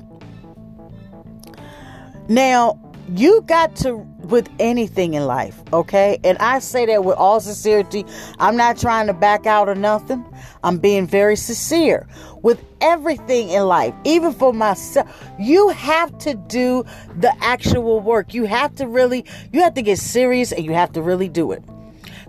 Now, 2.29 2.79
you 3.15 3.41
got 3.41 3.75
to 3.77 4.07
with 4.25 4.49
anything 4.59 5.15
in 5.15 5.27
life, 5.27 5.61
okay? 5.73 6.19
And 6.25 6.39
I 6.39 6.59
say 6.59 6.87
that 6.87 7.05
with 7.05 7.17
all 7.17 7.41
sincerity. 7.41 8.05
I'm 8.39 8.57
not 8.57 8.79
trying 8.79 9.07
to 9.07 9.13
back 9.13 9.47
out 9.47 9.69
or 9.69 9.75
nothing. 9.75 10.25
I'm 10.63 10.79
being 10.79 11.07
very 11.07 11.37
sincere 11.37 12.07
with 12.43 12.63
everything 12.81 13.51
in 13.51 13.65
life, 13.65 13.95
even 14.05 14.33
for 14.33 14.53
myself. 14.53 15.09
You 15.39 15.69
have 15.71 16.17
to 16.19 16.35
do 16.35 16.85
the 17.17 17.33
actual 17.43 18.01
work. 18.01 18.35
You 18.35 18.45
have 18.45 18.75
to 18.77 18.87
really, 18.87 19.25
you 19.53 19.61
have 19.61 19.75
to 19.75 19.83
get 19.83 19.99
serious 19.99 20.53
and 20.53 20.65
you 20.65 20.73
have 20.73 20.93
to 20.93 21.03
really 21.03 21.29
do 21.29 21.53
it. 21.53 21.63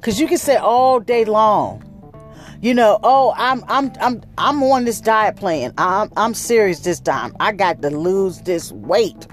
Cause 0.01 0.19
you 0.19 0.27
can 0.27 0.37
say 0.37 0.55
all 0.55 0.99
day 0.99 1.25
long, 1.25 1.81
you 2.61 2.73
know, 2.73 2.99
oh, 3.03 3.33
I'm 3.37 3.63
I'm 3.67 3.91
I'm 3.99 4.23
I'm 4.37 4.63
on 4.63 4.85
this 4.85 5.01
diet 5.01 5.35
plan. 5.35 5.73
I'm 5.77 6.11
I'm 6.15 6.33
serious 6.33 6.79
this 6.79 6.99
time. 6.99 7.35
I 7.39 7.51
got 7.51 7.81
to 7.81 7.89
lose 7.89 8.41
this 8.41 8.71
weight. 8.71 9.27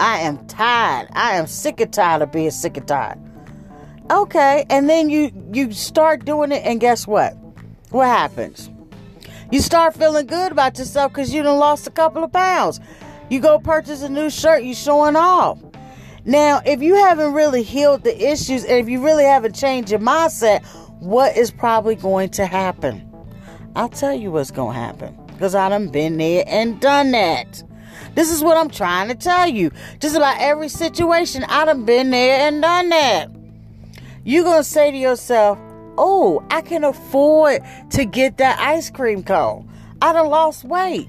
I 0.00 0.20
am 0.20 0.44
tired. 0.46 1.08
I 1.12 1.36
am 1.36 1.46
sick 1.46 1.80
and 1.80 1.92
tired 1.92 2.22
of 2.22 2.32
being 2.32 2.50
sick 2.50 2.76
and 2.76 2.86
tired. 2.86 3.18
Okay, 4.10 4.66
and 4.68 4.88
then 4.88 5.08
you 5.08 5.32
you 5.52 5.72
start 5.72 6.24
doing 6.24 6.52
it, 6.52 6.62
and 6.64 6.80
guess 6.80 7.06
what? 7.06 7.34
What 7.90 8.06
happens? 8.06 8.70
You 9.50 9.60
start 9.60 9.94
feeling 9.94 10.26
good 10.26 10.52
about 10.52 10.78
yourself 10.78 11.12
because 11.12 11.32
you 11.32 11.42
done 11.42 11.58
lost 11.58 11.86
a 11.86 11.90
couple 11.90 12.24
of 12.24 12.32
pounds. 12.32 12.80
You 13.30 13.40
go 13.40 13.58
purchase 13.58 14.02
a 14.02 14.08
new 14.08 14.28
shirt, 14.30 14.64
you 14.64 14.74
showing 14.74 15.16
off. 15.16 15.58
Now, 16.24 16.60
if 16.66 16.82
you 16.82 16.96
haven't 16.96 17.32
really 17.34 17.62
healed 17.62 18.02
the 18.02 18.30
issues, 18.30 18.64
and 18.64 18.78
if 18.78 18.88
you 18.88 19.02
really 19.02 19.24
haven't 19.24 19.54
changed 19.54 19.90
your 19.90 20.00
mindset, 20.00 20.64
what 21.00 21.36
is 21.36 21.50
probably 21.50 21.94
going 21.94 22.30
to 22.30 22.46
happen? 22.46 23.08
I'll 23.76 23.88
tell 23.88 24.14
you 24.14 24.30
what's 24.30 24.50
going 24.50 24.74
to 24.74 24.80
happen 24.80 25.18
because 25.28 25.54
I 25.54 25.68
done 25.68 25.88
been 25.88 26.16
there 26.16 26.44
and 26.46 26.80
done 26.80 27.12
that. 27.12 27.62
This 28.14 28.30
is 28.30 28.42
what 28.42 28.56
I'm 28.56 28.70
trying 28.70 29.08
to 29.08 29.14
tell 29.14 29.48
you. 29.48 29.70
Just 29.98 30.16
about 30.16 30.36
every 30.40 30.68
situation, 30.68 31.44
I 31.44 31.64
done 31.64 31.84
been 31.84 32.10
there 32.10 32.48
and 32.48 32.62
done 32.62 32.88
that. 32.90 33.28
You're 34.24 34.44
going 34.44 34.62
to 34.62 34.68
say 34.68 34.90
to 34.90 34.96
yourself, 34.96 35.58
oh, 35.98 36.44
I 36.50 36.60
can 36.60 36.84
afford 36.84 37.62
to 37.90 38.04
get 38.04 38.38
that 38.38 38.58
ice 38.58 38.90
cream 38.90 39.22
cone. 39.22 39.68
I 40.00 40.12
done 40.12 40.28
lost 40.28 40.64
weight. 40.64 41.08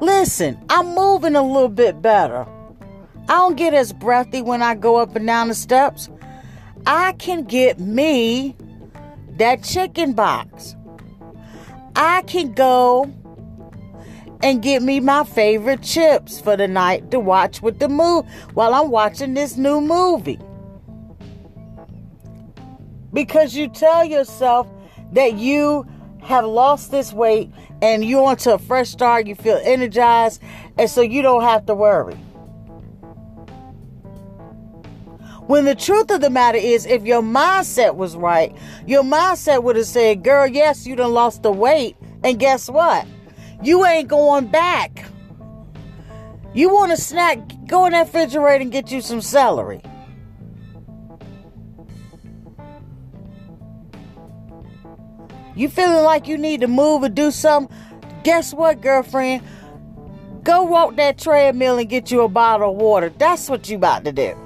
Listen, 0.00 0.58
I'm 0.70 0.94
moving 0.94 1.34
a 1.34 1.42
little 1.42 1.68
bit 1.68 2.00
better. 2.00 2.46
I 3.22 3.34
don't 3.34 3.56
get 3.56 3.74
as 3.74 3.92
breathy 3.92 4.42
when 4.42 4.62
I 4.62 4.74
go 4.74 4.96
up 4.96 5.16
and 5.16 5.26
down 5.26 5.48
the 5.48 5.54
steps. 5.54 6.08
I 6.86 7.12
can 7.12 7.44
get 7.44 7.80
me 7.80 8.54
that 9.38 9.62
chicken 9.62 10.12
box. 10.12 10.76
I 11.96 12.22
can 12.22 12.52
go 12.52 13.12
and 14.42 14.62
get 14.62 14.82
me 14.82 15.00
my 15.00 15.24
favorite 15.24 15.82
chips 15.82 16.40
for 16.40 16.56
the 16.56 16.68
night 16.68 17.10
to 17.10 17.18
watch 17.18 17.60
with 17.62 17.78
the 17.78 17.88
move 17.88 18.26
while 18.54 18.74
I'm 18.74 18.90
watching 18.90 19.34
this 19.34 19.56
new 19.56 19.80
movie. 19.80 20.38
Because 23.12 23.56
you 23.56 23.68
tell 23.68 24.04
yourself 24.04 24.68
that 25.12 25.34
you 25.34 25.86
have 26.22 26.44
lost 26.44 26.90
this 26.90 27.12
weight 27.12 27.50
and 27.80 28.04
you 28.04 28.18
want 28.18 28.40
to 28.40 28.54
a 28.54 28.58
fresh 28.58 28.90
start, 28.90 29.26
you 29.26 29.34
feel 29.34 29.60
energized, 29.62 30.42
and 30.76 30.90
so 30.90 31.00
you 31.00 31.22
don't 31.22 31.42
have 31.42 31.66
to 31.66 31.74
worry. 31.74 32.16
When 35.46 35.64
the 35.64 35.74
truth 35.74 36.10
of 36.10 36.20
the 36.20 36.28
matter 36.28 36.58
is, 36.58 36.84
if 36.84 37.04
your 37.04 37.22
mindset 37.22 37.94
was 37.94 38.14
right, 38.14 38.54
your 38.86 39.02
mindset 39.02 39.62
would 39.62 39.76
have 39.76 39.86
said, 39.86 40.22
Girl, 40.22 40.46
yes, 40.46 40.86
you 40.86 40.94
done 40.94 41.14
lost 41.14 41.42
the 41.42 41.50
weight. 41.50 41.96
And 42.22 42.38
guess 42.38 42.68
what? 42.68 43.06
You 43.62 43.84
ain't 43.84 44.08
going 44.08 44.46
back. 44.46 45.04
You 46.54 46.72
want 46.72 46.92
a 46.92 46.96
snack? 46.96 47.38
Go 47.66 47.86
in 47.86 47.92
that 47.92 48.06
refrigerator 48.06 48.62
and 48.62 48.72
get 48.72 48.90
you 48.90 49.00
some 49.00 49.20
celery. 49.20 49.82
You 55.54 55.68
feeling 55.68 56.04
like 56.04 56.28
you 56.28 56.38
need 56.38 56.60
to 56.60 56.68
move 56.68 57.02
or 57.02 57.08
do 57.08 57.32
something? 57.32 57.76
Guess 58.22 58.54
what, 58.54 58.80
girlfriend? 58.80 59.42
Go 60.44 60.62
walk 60.62 60.94
that 60.96 61.18
treadmill 61.18 61.78
and 61.78 61.88
get 61.88 62.12
you 62.12 62.22
a 62.22 62.28
bottle 62.28 62.70
of 62.70 62.76
water. 62.76 63.10
That's 63.10 63.50
what 63.50 63.68
you 63.68 63.76
about 63.76 64.04
to 64.04 64.12
do. 64.12 64.36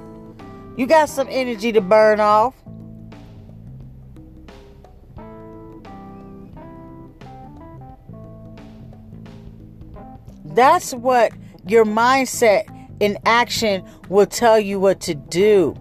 You 0.75 0.87
got 0.87 1.09
some 1.09 1.27
energy 1.29 1.71
to 1.71 1.81
burn 1.81 2.19
off. 2.19 2.55
That's 10.53 10.93
what 10.93 11.31
your 11.67 11.85
mindset 11.85 12.69
in 12.99 13.17
action 13.25 13.83
will 14.09 14.25
tell 14.25 14.59
you 14.59 14.79
what 14.79 15.01
to 15.01 15.15
do. 15.15 15.75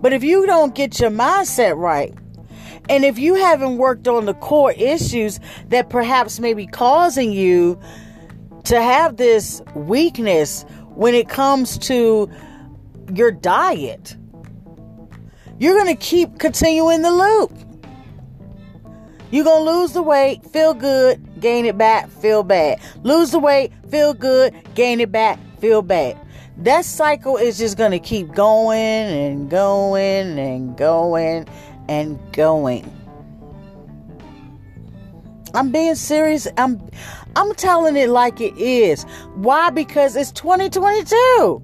But 0.00 0.12
if 0.12 0.22
you 0.22 0.46
don't 0.46 0.74
get 0.74 1.00
your 1.00 1.10
mindset 1.10 1.76
right, 1.76 2.14
and 2.88 3.04
if 3.04 3.18
you 3.18 3.34
haven't 3.34 3.76
worked 3.78 4.08
on 4.08 4.26
the 4.26 4.34
core 4.34 4.72
issues 4.72 5.40
that 5.68 5.90
perhaps 5.90 6.40
may 6.40 6.54
be 6.54 6.66
causing 6.66 7.32
you 7.32 7.78
to 8.64 8.80
have 8.80 9.16
this 9.16 9.60
weakness 9.74 10.64
when 10.94 11.14
it 11.14 11.28
comes 11.28 11.78
to 11.78 12.30
your 13.14 13.30
diet, 13.30 14.16
you're 15.58 15.74
going 15.74 15.94
to 15.94 16.02
keep 16.02 16.38
continuing 16.38 17.02
the 17.02 17.10
loop. 17.10 17.52
You're 19.30 19.44
going 19.44 19.64
to 19.64 19.70
lose 19.70 19.92
the 19.92 20.02
weight, 20.02 20.44
feel 20.46 20.72
good, 20.72 21.27
gain 21.40 21.66
it 21.66 21.78
back, 21.78 22.08
feel 22.10 22.42
bad. 22.42 22.80
Lose 23.02 23.30
the 23.30 23.38
weight, 23.38 23.72
feel 23.90 24.14
good, 24.14 24.54
gain 24.74 25.00
it 25.00 25.12
back, 25.12 25.38
feel 25.58 25.82
bad. 25.82 26.18
That 26.58 26.84
cycle 26.84 27.36
is 27.36 27.58
just 27.58 27.76
going 27.76 27.92
to 27.92 28.00
keep 28.00 28.32
going 28.34 28.76
and 28.76 29.48
going 29.48 30.38
and 30.38 30.76
going 30.76 31.46
and 31.88 32.18
going. 32.32 32.92
I'm 35.54 35.70
being 35.70 35.94
serious. 35.94 36.48
I'm 36.56 36.80
I'm 37.36 37.54
telling 37.54 37.96
it 37.96 38.08
like 38.08 38.40
it 38.40 38.56
is. 38.58 39.04
Why? 39.34 39.70
Because 39.70 40.16
it's 40.16 40.32
2022. 40.32 41.62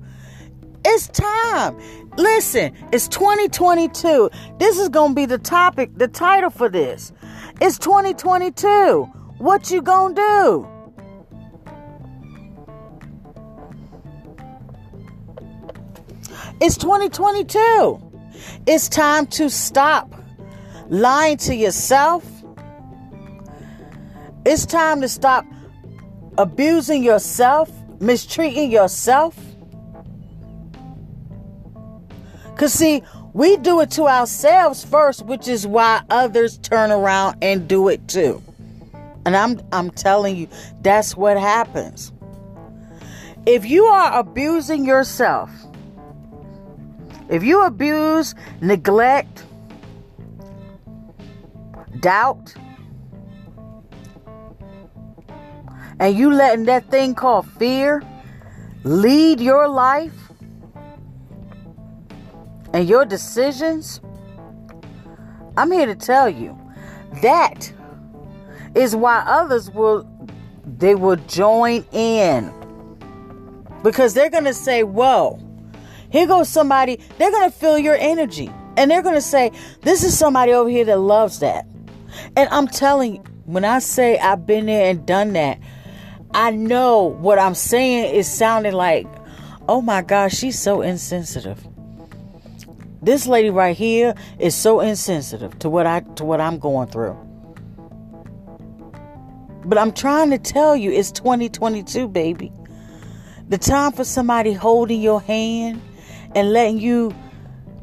It's 0.85 1.09
time. 1.09 1.77
Listen, 2.17 2.73
it's 2.93 3.09
2022. 3.09 4.31
This 4.59 4.79
is 4.79 4.89
going 4.89 5.11
to 5.11 5.15
be 5.15 5.27
the 5.27 5.39
topic, 5.39 5.97
the 5.97 6.09
title 6.09 6.51
for 6.51 6.69
this. 6.69 7.13
It's 7.61 7.79
2022. 7.79 9.11
What 9.45 9.71
you 9.71 9.83
to 9.83 10.15
do? 10.15 10.67
It's 16.63 16.79
2022. 16.79 18.01
It's 18.67 18.89
time 18.89 19.27
to 19.27 19.51
stop 19.51 20.15
lying 20.89 21.37
to 21.37 21.55
yourself. 21.55 22.25
It's 24.47 24.65
time 24.65 25.03
to 25.03 25.09
stop 25.11 25.45
abusing 26.39 27.05
yourself, 27.05 27.71
mistreating 28.01 28.71
yourself. 28.71 29.39
Because, 32.45 32.73
see, 32.73 33.03
we 33.35 33.59
do 33.59 33.83
it 33.83 33.91
to 33.91 34.05
ourselves 34.05 34.83
first, 34.87 35.27
which 35.27 35.49
is 35.49 35.67
why 35.67 36.01
others 36.09 36.57
turn 36.57 36.91
around 36.91 37.37
and 37.43 37.69
do 37.69 37.89
it 37.89 38.09
too. 38.09 38.43
And 39.27 39.37
I'm 39.37 39.61
I'm 39.73 39.91
telling 39.91 40.37
you, 40.37 40.49
that's 40.83 41.17
what 41.17 41.39
happens. 41.39 42.13
If 43.47 43.67
you 43.67 43.85
are 43.85 44.19
abusing 44.19 44.85
yourself, 44.85 45.51
if 47.29 47.43
you 47.43 47.63
abuse, 47.65 48.35
neglect, 48.61 49.45
doubt, 52.01 52.55
and 55.99 56.17
you 56.17 56.33
letting 56.33 56.65
that 56.67 56.91
thing 56.91 57.15
called 57.15 57.49
fear 57.53 58.03
lead 58.83 59.41
your 59.41 59.69
life 59.69 60.13
and 62.75 62.89
your 62.89 63.05
decisions, 63.05 64.01
I'm 65.57 65.71
here 65.71 65.87
to 65.87 65.95
tell 65.95 66.29
you 66.29 66.59
that 67.23 67.73
is 68.75 68.97
why 68.97 69.23
others 69.27 69.71
will 69.71 70.09
they 70.79 70.95
will 70.95 71.17
join 71.17 71.85
in 71.93 72.53
because 73.83 74.15
they're 74.15 74.31
to 74.31 74.55
say, 74.55 74.83
"Whoa, 74.83 75.39
here 76.11 76.27
goes 76.27 76.49
somebody." 76.49 76.99
They're 77.19 77.31
to 77.31 77.51
feel 77.51 77.79
your 77.79 77.97
energy, 77.97 78.51
and 78.77 78.91
they're 78.91 79.03
to 79.03 79.21
say, 79.21 79.53
"This 79.83 80.03
is 80.03 80.19
somebody 80.19 80.53
over 80.53 80.69
here 80.69 80.85
that 80.87 80.99
loves 80.99 81.41
that." 81.41 81.67
And 82.37 82.49
I'm 82.51 82.67
telling 82.67 83.17
you, 83.17 83.23
when 83.45 83.65
I 83.65 83.79
say 83.79 84.19
I've 84.19 84.47
been 84.47 84.67
there 84.67 84.91
and 84.91 85.05
done 85.05 85.35
that, 85.35 85.59
I 86.33 86.51
know 86.51 87.03
what 87.03 87.39
I'm 87.39 87.55
saying 87.55 88.15
is 88.15 88.27
sounding 88.27 88.73
like, 88.73 89.07
"Oh 89.69 89.81
my 89.83 90.03
gosh, 90.03 90.35
she's 90.35 90.59
so 90.59 90.81
insensitive." 90.81 91.65
This 93.03 93.27
lady 93.27 93.51
right 93.51 93.77
here 93.77 94.15
is 94.39 94.55
so 94.55 94.81
insensitive 94.81 95.59
to 95.59 95.69
what 95.69 95.87
I 95.87 96.01
to 96.17 96.25
what 96.25 96.41
I'm 96.41 96.59
going 96.59 96.89
through. 96.89 97.17
But 99.65 99.79
I'm 99.79 99.93
trying 99.93 100.31
to 100.31 100.39
tell 100.39 100.77
you, 100.77 100.91
it's 100.91 101.11
2022, 101.13 102.09
baby. 102.09 102.53
The 103.49 103.59
time 103.59 103.93
for 103.93 104.05
somebody 104.05 104.53
holding 104.53 105.01
your 105.01 105.21
hand 105.21 105.81
and 106.35 106.53
letting 106.53 106.79
you 106.79 107.15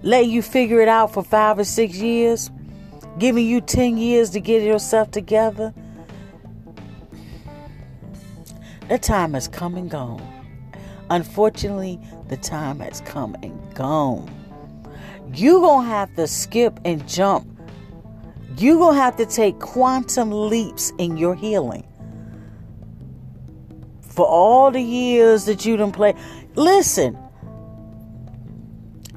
letting 0.03 0.31
you 0.31 0.41
figure 0.41 0.81
it 0.81 0.87
out 0.87 1.13
for 1.13 1.23
five 1.23 1.59
or 1.59 1.63
six 1.63 1.97
years, 1.97 2.49
giving 3.19 3.45
you 3.45 3.61
10 3.61 3.97
years 3.97 4.31
to 4.31 4.39
get 4.39 4.63
yourself 4.63 5.11
together. 5.11 5.73
The 8.89 8.97
time 8.97 9.35
has 9.35 9.47
come 9.47 9.75
and 9.75 9.89
gone. 9.89 10.27
Unfortunately, 11.09 11.99
the 12.29 12.37
time 12.37 12.79
has 12.79 13.01
come 13.01 13.35
and 13.43 13.75
gone. 13.75 14.29
You 15.33 15.61
gonna 15.61 15.87
have 15.87 16.15
to 16.15 16.27
skip 16.27 16.79
and 16.83 17.07
jump. 17.07 17.47
You 18.57 18.77
gonna 18.77 18.97
have 18.97 19.15
to 19.17 19.25
take 19.25 19.59
quantum 19.59 20.31
leaps 20.31 20.91
in 20.97 21.17
your 21.17 21.35
healing 21.35 21.85
for 24.01 24.25
all 24.25 24.71
the 24.71 24.81
years 24.81 25.45
that 25.45 25.65
you 25.65 25.77
done 25.77 25.91
play. 25.91 26.13
Listen, 26.55 27.17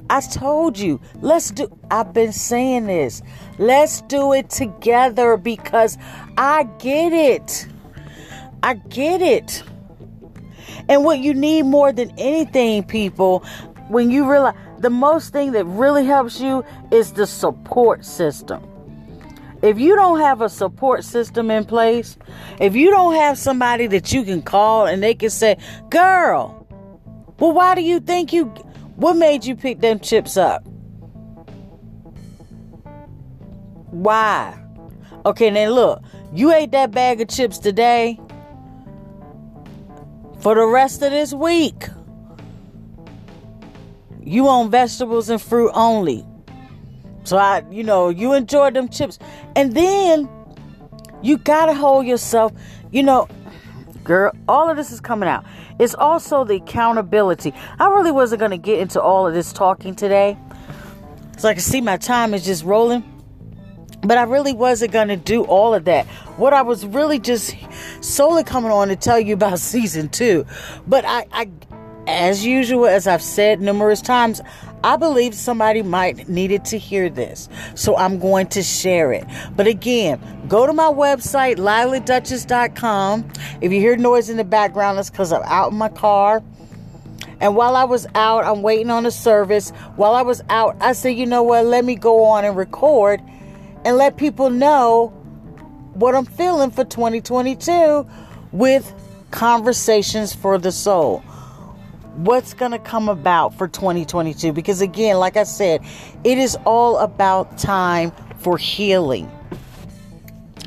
I 0.09 0.21
told 0.21 0.79
you, 0.79 1.01
let's 1.21 1.51
do, 1.51 1.67
I've 1.91 2.13
been 2.13 2.31
saying 2.31 2.85
this. 2.85 3.21
Let's 3.57 4.01
do 4.01 4.33
it 4.33 4.49
together 4.49 5.37
because 5.37 5.97
I 6.37 6.63
get 6.79 7.11
it. 7.11 7.67
I 8.63 8.75
get 8.75 9.21
it. 9.21 9.63
And 10.87 11.03
what 11.03 11.19
you 11.19 11.33
need 11.33 11.63
more 11.63 11.91
than 11.91 12.11
anything, 12.17 12.83
people, 12.83 13.39
when 13.89 14.11
you 14.11 14.29
realize 14.29 14.55
the 14.79 14.89
most 14.89 15.33
thing 15.33 15.51
that 15.53 15.65
really 15.65 16.05
helps 16.05 16.39
you 16.39 16.63
is 16.91 17.13
the 17.13 17.25
support 17.25 18.05
system. 18.05 18.63
If 19.65 19.79
you 19.79 19.95
don't 19.95 20.19
have 20.19 20.41
a 20.41 20.49
support 20.49 21.03
system 21.03 21.49
in 21.49 21.65
place, 21.65 22.17
if 22.59 22.75
you 22.75 22.91
don't 22.91 23.15
have 23.15 23.35
somebody 23.35 23.87
that 23.87 24.13
you 24.13 24.23
can 24.23 24.43
call 24.43 24.85
and 24.85 25.01
they 25.01 25.15
can 25.15 25.31
say, 25.31 25.57
Girl, 25.89 26.67
well, 27.39 27.51
why 27.51 27.73
do 27.73 27.81
you 27.81 27.99
think 27.99 28.31
you, 28.31 28.45
what 28.95 29.15
made 29.15 29.43
you 29.43 29.55
pick 29.55 29.79
them 29.79 29.99
chips 29.99 30.37
up? 30.37 30.63
Why? 33.89 34.55
Okay, 35.25 35.49
then 35.49 35.71
look, 35.71 36.03
you 36.31 36.53
ate 36.53 36.69
that 36.73 36.91
bag 36.91 37.19
of 37.19 37.27
chips 37.27 37.57
today 37.57 38.19
for 40.41 40.53
the 40.53 40.67
rest 40.67 41.01
of 41.01 41.09
this 41.09 41.33
week. 41.33 41.87
You 44.21 44.47
own 44.47 44.69
vegetables 44.69 45.31
and 45.31 45.41
fruit 45.41 45.71
only. 45.73 46.23
So 47.25 47.37
I, 47.37 47.63
you 47.69 47.83
know, 47.83 48.09
you 48.09 48.33
enjoy 48.33 48.71
them 48.71 48.87
chips. 48.87 49.19
And 49.55 49.73
then 49.75 50.29
you 51.21 51.37
gotta 51.37 51.73
hold 51.73 52.05
yourself, 52.05 52.53
you 52.91 53.03
know, 53.03 53.27
girl, 54.03 54.31
all 54.47 54.69
of 54.69 54.77
this 54.77 54.91
is 54.91 55.01
coming 55.01 55.27
out. 55.27 55.43
It's 55.79 55.95
also 55.95 56.45
the 56.45 56.55
accountability. 56.55 57.53
I 57.79 57.89
really 57.89 58.11
wasn't 58.11 58.39
gonna 58.39 58.57
get 58.57 58.79
into 58.79 59.01
all 59.01 59.27
of 59.27 59.33
this 59.33 59.51
talking 59.51 59.95
today. 59.95 60.37
So 61.37 61.49
I 61.49 61.53
can 61.53 61.61
see 61.61 61.81
my 61.81 61.97
time 61.97 62.33
is 62.33 62.45
just 62.45 62.63
rolling. 62.63 63.03
But 64.01 64.17
I 64.17 64.23
really 64.23 64.53
wasn't 64.53 64.91
going 64.91 65.07
to 65.07 65.15
do 65.15 65.43
all 65.45 65.73
of 65.73 65.85
that. 65.85 66.05
What 66.37 66.53
I 66.53 66.61
was 66.61 66.85
really 66.85 67.17
just 67.17 67.55
solely 68.01 68.43
coming 68.43 68.71
on 68.71 68.89
to 68.89 68.95
tell 68.95 69.19
you 69.19 69.33
about 69.33 69.59
season 69.73 70.09
two. 70.09 70.45
But 70.87 71.05
I, 71.05 71.25
I 71.31 71.49
as 72.07 72.45
usual, 72.45 72.85
as 72.85 73.07
I've 73.07 73.21
said 73.21 73.61
numerous 73.61 74.01
times, 74.01 74.41
I 74.85 74.97
believe 74.97 75.33
somebody 75.33 75.81
might 75.81 76.29
needed 76.29 76.63
to 76.65 76.77
hear 76.77 77.09
this. 77.09 77.49
So 77.73 77.97
I'm 77.97 78.19
going 78.19 78.45
to 78.49 78.61
share 78.61 79.11
it. 79.11 79.25
But 79.55 79.65
again, 79.65 80.21
go 80.47 80.67
to 80.67 80.73
my 80.73 80.91
website, 80.91 81.55
lilacduchess.com. 81.55 83.31
If 83.61 83.71
you 83.71 83.79
hear 83.79 83.97
noise 83.97 84.29
in 84.29 84.37
the 84.37 84.43
background, 84.43 84.99
it's 84.99 85.09
because 85.09 85.33
I'm 85.33 85.41
out 85.45 85.71
in 85.71 85.77
my 85.79 85.89
car. 85.89 86.43
And 87.39 87.55
while 87.55 87.75
I 87.75 87.85
was 87.85 88.05
out, 88.13 88.45
I'm 88.45 88.61
waiting 88.61 88.91
on 88.91 89.07
a 89.07 89.11
service. 89.11 89.71
While 89.95 90.13
I 90.13 90.21
was 90.21 90.43
out, 90.49 90.77
I 90.79 90.93
said, 90.93 91.17
you 91.17 91.25
know 91.25 91.41
what? 91.41 91.65
Let 91.65 91.83
me 91.83 91.95
go 91.95 92.23
on 92.23 92.45
and 92.45 92.55
record 92.55 93.21
and 93.83 93.97
let 93.97 94.17
people 94.17 94.51
know 94.51 95.07
what 95.95 96.13
I'm 96.13 96.25
feeling 96.25 96.69
for 96.69 96.85
2022 96.85 98.07
with 98.51 98.93
Conversations 99.31 100.35
for 100.35 100.59
the 100.59 100.71
Soul 100.71 101.23
what's 102.17 102.53
going 102.53 102.71
to 102.71 102.79
come 102.79 103.09
about 103.09 103.53
for 103.57 103.67
2022 103.67 104.53
because 104.53 104.81
again 104.81 105.17
like 105.17 105.35
i 105.35 105.43
said 105.43 105.81
it 106.23 106.37
is 106.37 106.57
all 106.65 106.97
about 106.97 107.57
time 107.57 108.11
for 108.45 108.57
healing. 108.59 109.27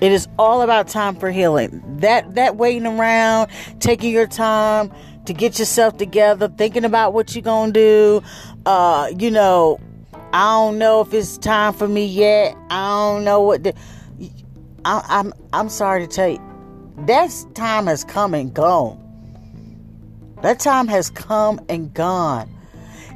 It 0.03 0.11
is 0.11 0.27
all 0.37 0.63
about 0.63 0.89
time 0.89 1.15
for 1.15 1.31
healing. 1.31 1.81
That 2.01 2.35
that 2.35 2.57
waiting 2.57 2.87
around 2.87 3.51
taking 3.79 4.13
your 4.13 4.27
time 4.27 4.93
to 5.27 5.33
get 5.33 5.61
yourself 5.61 5.97
together 5.97 6.49
thinking 6.49 6.85
about 6.85 7.13
what 7.13 7.37
you're 7.37 7.43
going 7.43 7.73
to 7.73 7.81
do. 7.81 8.23
Uh 8.67 9.13
you 9.17 9.31
know 9.31 9.79
i 10.33 10.45
don't 10.45 10.79
know 10.79 11.01
if 11.01 11.15
it's 11.15 11.39
time 11.39 11.73
for 11.73 11.87
me 11.87 12.05
yet. 12.05 12.57
I 12.69 13.13
don't 13.13 13.25
know 13.25 13.41
what 13.43 13.63
the 13.63 13.75
I, 14.85 15.05
i'm 15.09 15.33
i'm 15.53 15.69
sorry 15.69 16.05
to 16.05 16.13
tell 16.13 16.29
you 16.29 16.43
that 17.07 17.31
time 17.55 17.87
has 17.87 18.03
come 18.03 18.35
and 18.35 18.53
gone 18.53 19.08
that 20.43 20.61
time 20.61 20.89
has 20.89 21.11
come 21.11 21.61
and 21.69 21.93
gone. 21.93 22.49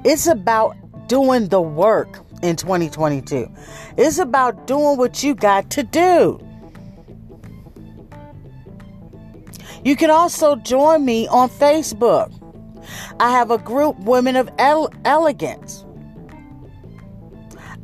It's 0.05 0.27
about 0.27 0.77
doing 1.09 1.49
the 1.49 1.61
work 1.61 2.21
in 2.43 2.57
2022. 2.57 3.49
It's 3.97 4.19
about 4.19 4.67
doing 4.67 4.97
what 4.97 5.23
you 5.23 5.35
got 5.35 5.71
to 5.71 5.83
do. 5.83 6.41
You 9.85 9.97
can 9.97 10.11
also 10.11 10.57
join 10.57 11.05
me 11.05 11.27
on 11.29 11.49
Facebook. 11.49 12.33
I 13.21 13.31
have 13.31 13.51
a 13.51 13.59
group, 13.59 13.99
Women 14.01 14.37
of 14.37 14.49
Ele- 14.59 14.93
Elegance. 15.05 15.85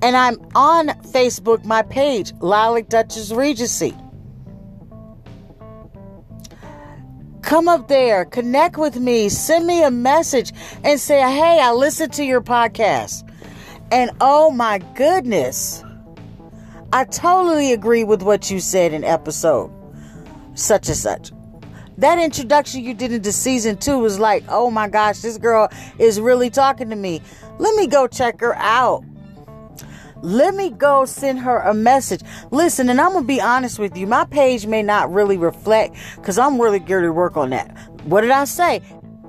And 0.00 0.16
I'm 0.16 0.36
on 0.54 0.88
Facebook, 1.10 1.64
my 1.64 1.82
page, 1.82 2.32
Lilac 2.40 2.88
Duchess 2.88 3.32
Regency. 3.32 3.96
Come 7.48 7.66
up 7.66 7.88
there, 7.88 8.26
connect 8.26 8.76
with 8.76 9.00
me, 9.00 9.30
send 9.30 9.66
me 9.66 9.82
a 9.82 9.90
message 9.90 10.52
and 10.84 11.00
say, 11.00 11.20
hey, 11.20 11.58
I 11.62 11.72
listened 11.72 12.12
to 12.12 12.22
your 12.22 12.42
podcast. 12.42 13.26
And 13.90 14.10
oh 14.20 14.50
my 14.50 14.80
goodness, 14.94 15.82
I 16.92 17.04
totally 17.04 17.72
agree 17.72 18.04
with 18.04 18.20
what 18.20 18.50
you 18.50 18.60
said 18.60 18.92
in 18.92 19.02
episode 19.02 19.70
such 20.56 20.88
and 20.88 20.96
such. 20.96 21.32
that 21.96 22.18
introduction 22.18 22.84
you 22.84 22.92
did 22.92 23.12
into 23.12 23.32
season 23.32 23.78
two 23.78 23.98
was 23.98 24.18
like, 24.18 24.44
oh 24.50 24.70
my 24.70 24.86
gosh, 24.86 25.20
this 25.20 25.38
girl 25.38 25.70
is 25.98 26.20
really 26.20 26.50
talking 26.50 26.90
to 26.90 26.96
me. 26.96 27.22
Let 27.58 27.74
me 27.76 27.86
go 27.86 28.06
check 28.06 28.40
her 28.40 28.56
out. 28.56 29.04
Let 30.22 30.54
me 30.54 30.70
go 30.70 31.04
send 31.04 31.38
her 31.40 31.60
a 31.60 31.72
message. 31.72 32.22
Listen, 32.50 32.88
and 32.88 33.00
I'm 33.00 33.12
gonna 33.12 33.26
be 33.26 33.40
honest 33.40 33.78
with 33.78 33.96
you. 33.96 34.06
My 34.06 34.24
page 34.24 34.66
may 34.66 34.82
not 34.82 35.12
really 35.12 35.36
reflect 35.36 35.96
because 36.16 36.38
I'm 36.38 36.60
really 36.60 36.80
geared 36.80 37.04
to 37.04 37.12
work 37.12 37.36
on 37.36 37.50
that. 37.50 37.76
What 38.04 38.22
did 38.22 38.30
I 38.30 38.44
say? 38.44 38.82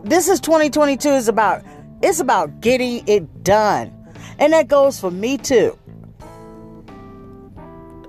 This 0.03 0.27
is 0.27 0.39
2022 0.39 1.09
is 1.09 1.27
about 1.27 1.63
it's 2.01 2.19
about 2.19 2.61
getting 2.61 3.07
it 3.07 3.43
done. 3.43 3.93
And 4.39 4.53
that 4.53 4.67
goes 4.67 4.99
for 4.99 5.11
me 5.11 5.37
too. 5.37 5.77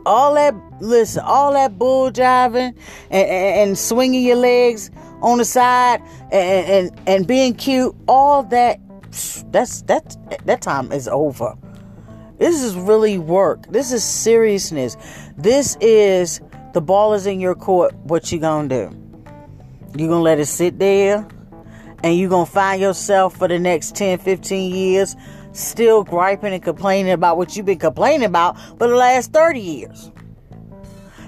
All 0.06 0.34
that 0.34 0.54
listen, 0.80 1.22
all 1.24 1.52
that 1.52 1.78
bull 1.78 2.10
driving 2.10 2.74
and, 3.10 3.28
and, 3.28 3.68
and 3.68 3.78
swinging 3.78 4.24
your 4.24 4.36
legs 4.36 4.90
on 5.20 5.36
the 5.36 5.44
side 5.44 6.00
and, 6.32 6.90
and 6.90 7.00
and 7.08 7.26
being 7.26 7.54
cute, 7.54 7.94
all 8.08 8.42
that 8.44 8.80
that's 9.52 9.82
that 9.82 10.16
that 10.46 10.62
time 10.62 10.90
is 10.92 11.08
over. 11.08 11.54
This 12.40 12.62
is 12.62 12.74
really 12.74 13.18
work. 13.18 13.66
This 13.66 13.92
is 13.92 14.02
seriousness. 14.02 14.96
This 15.36 15.76
is 15.82 16.40
the 16.72 16.80
ball 16.80 17.12
is 17.12 17.26
in 17.26 17.38
your 17.38 17.54
court. 17.54 17.94
What 17.96 18.32
you 18.32 18.38
gonna 18.38 18.66
do? 18.66 18.96
You 19.94 20.08
gonna 20.08 20.22
let 20.22 20.38
it 20.38 20.46
sit 20.46 20.78
there? 20.78 21.28
And 22.02 22.16
you 22.16 22.30
gonna 22.30 22.46
find 22.46 22.80
yourself 22.80 23.36
for 23.36 23.46
the 23.46 23.58
next 23.58 23.94
10, 23.94 24.20
15 24.20 24.74
years 24.74 25.16
still 25.52 26.02
griping 26.02 26.54
and 26.54 26.62
complaining 26.62 27.12
about 27.12 27.36
what 27.36 27.56
you've 27.56 27.66
been 27.66 27.78
complaining 27.78 28.24
about 28.24 28.58
for 28.78 28.88
the 28.88 28.94
last 28.94 29.34
30 29.34 29.60
years. 29.60 30.10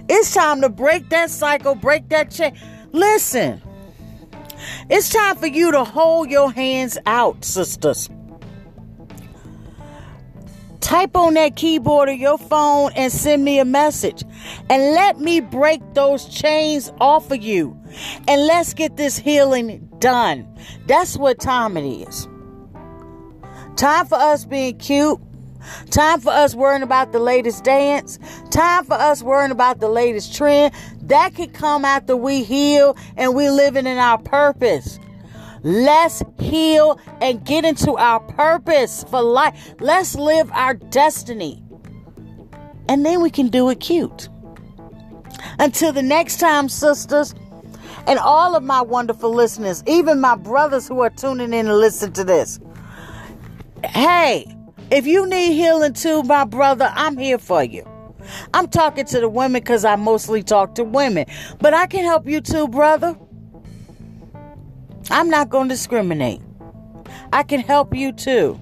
It's 0.09 0.33
time 0.33 0.63
to 0.63 0.71
break 0.71 1.11
that 1.11 1.29
cycle, 1.29 1.75
break 1.75 2.09
that 2.09 2.31
chain. 2.31 2.59
Listen, 2.93 3.61
it's 4.89 5.11
time 5.11 5.37
for 5.37 5.47
you 5.47 5.73
to 5.73 5.85
hold 5.85 6.31
your 6.31 6.51
hands 6.51 6.97
out, 7.05 7.45
sisters 7.45 8.09
type 10.83 11.17
on 11.17 11.35
that 11.35 11.57
keyboard 11.57 12.09
or 12.09 12.13
your 12.13 12.37
phone 12.37 12.93
and 12.95 13.11
send 13.11 13.45
me 13.45 13.59
a 13.59 13.65
message. 13.65 14.25
And 14.69 14.83
let 14.95 15.19
me 15.19 15.41
break 15.41 15.81
those 15.95 16.27
chains 16.27 16.93
off 17.01 17.31
of 17.31 17.43
you. 17.43 17.79
And 18.29 18.47
let's 18.47 18.75
get 18.75 18.97
this 18.97 19.17
healing 19.17 19.89
done. 19.99 20.47
That's 20.87 21.17
what 21.17 21.39
time 21.39 21.77
it 21.77 21.89
is. 21.89 22.29
Time 23.77 24.07
for 24.07 24.17
us 24.17 24.45
being 24.45 24.77
cute. 24.77 25.19
Time 25.91 26.21
for 26.21 26.31
us 26.31 26.55
worrying 26.55 26.83
about 26.83 27.13
the 27.13 27.21
latest 27.21 27.65
dance. 27.65 28.19
Time 28.51 28.85
for 28.85 28.95
us 28.95 29.23
worrying 29.23 29.53
about 29.53 29.81
the 29.81 29.89
latest 29.89 30.35
trend. 30.35 30.75
That 31.03 31.35
could 31.35 31.53
come 31.55 31.85
after 31.85 32.17
we 32.17 32.43
heal 32.43 32.97
and 33.17 33.35
we 33.35 33.49
living 33.49 33.87
in 33.87 33.99
our 33.99 34.19
purpose. 34.19 34.99
Let's 35.63 36.23
heal 36.41 36.99
and 37.21 37.45
get 37.45 37.65
into 37.65 37.97
our 37.97 38.21
purpose 38.21 39.05
for 39.09 39.23
life. 39.23 39.75
Let's 39.81 40.15
live 40.15 40.51
our 40.53 40.75
destiny. 40.75 41.63
And 42.89 43.07
then 43.07 43.23
we 43.23 43.31
can 43.31 43.49
do 43.49 43.71
it 43.71 43.81
cute. 43.81 44.29
Until 45.59 45.93
the 45.93 46.03
next 46.03 46.41
time, 46.41 46.69
sisters, 46.69 47.35
and 48.07 48.19
all 48.19 48.57
of 48.57 48.63
my 48.63 48.81
wonderful 48.81 49.33
listeners, 49.33 49.83
even 49.87 50.21
my 50.21 50.35
brothers 50.35 50.89
who 50.89 51.01
are 51.01 51.11
tuning 51.11 51.53
in 51.53 51.69
and 51.69 51.79
listen 51.79 52.13
to 52.15 52.25
this. 52.25 52.59
Hey, 53.85 54.53
if 54.91 55.07
you 55.07 55.27
need 55.27 55.55
healing 55.55 55.93
too, 55.93 56.23
my 56.25 56.45
brother, 56.45 56.91
I'm 56.95 57.17
here 57.17 57.39
for 57.39 57.63
you. 57.63 57.89
I'm 58.55 58.69
talking 58.69 59.05
to 59.07 59.21
the 59.21 59.29
women 59.29 59.61
because 59.61 59.85
I 59.85 59.97
mostly 59.97 60.43
talk 60.43 60.75
to 60.77 60.85
women, 60.85 61.27
but 61.61 61.75
I 61.75 61.87
can 61.87 62.05
help 62.05 62.27
you 62.27 62.41
too, 62.41 62.69
brother. 62.69 63.17
I'm 65.11 65.29
not 65.29 65.51
going 65.51 65.69
to 65.69 65.75
discriminate. 65.75 66.41
I 67.33 67.43
can 67.43 67.61
help 67.61 67.95
you 67.95 68.13
too. 68.13 68.61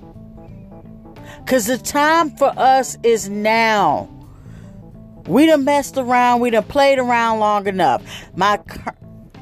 Because 1.44 1.66
the 1.66 1.78
time 1.78 2.30
for 2.36 2.52
us 2.56 2.96
is 3.02 3.28
now. 3.28 4.08
We 5.26 5.46
done 5.46 5.64
messed 5.64 5.96
around. 5.96 6.40
We 6.40 6.50
done 6.50 6.64
played 6.64 6.98
around 6.98 7.40
long 7.40 7.66
enough. 7.66 8.02
My, 8.36 8.60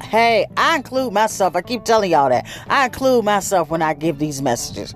hey, 0.01 0.45
I 0.57 0.75
include 0.75 1.13
myself. 1.13 1.55
I 1.55 1.61
keep 1.61 1.83
telling 1.83 2.11
y'all 2.11 2.29
that. 2.29 2.47
I 2.67 2.85
include 2.85 3.25
myself 3.25 3.69
when 3.69 3.81
I 3.81 3.93
give 3.93 4.19
these 4.19 4.41
messages. 4.41 4.95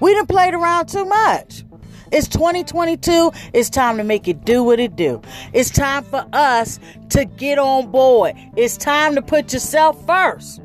We 0.00 0.14
done 0.14 0.26
played 0.26 0.54
around 0.54 0.86
too 0.88 1.04
much. 1.04 1.64
It's 2.10 2.28
2022. 2.28 3.32
It's 3.52 3.68
time 3.68 3.98
to 3.98 4.04
make 4.04 4.28
it 4.28 4.44
do 4.44 4.62
what 4.62 4.80
it 4.80 4.96
do. 4.96 5.20
It's 5.52 5.70
time 5.70 6.04
for 6.04 6.26
us 6.32 6.80
to 7.10 7.24
get 7.24 7.58
on 7.58 7.90
board. 7.90 8.34
It's 8.56 8.76
time 8.76 9.14
to 9.14 9.22
put 9.22 9.52
yourself 9.52 10.04
first. 10.06 10.62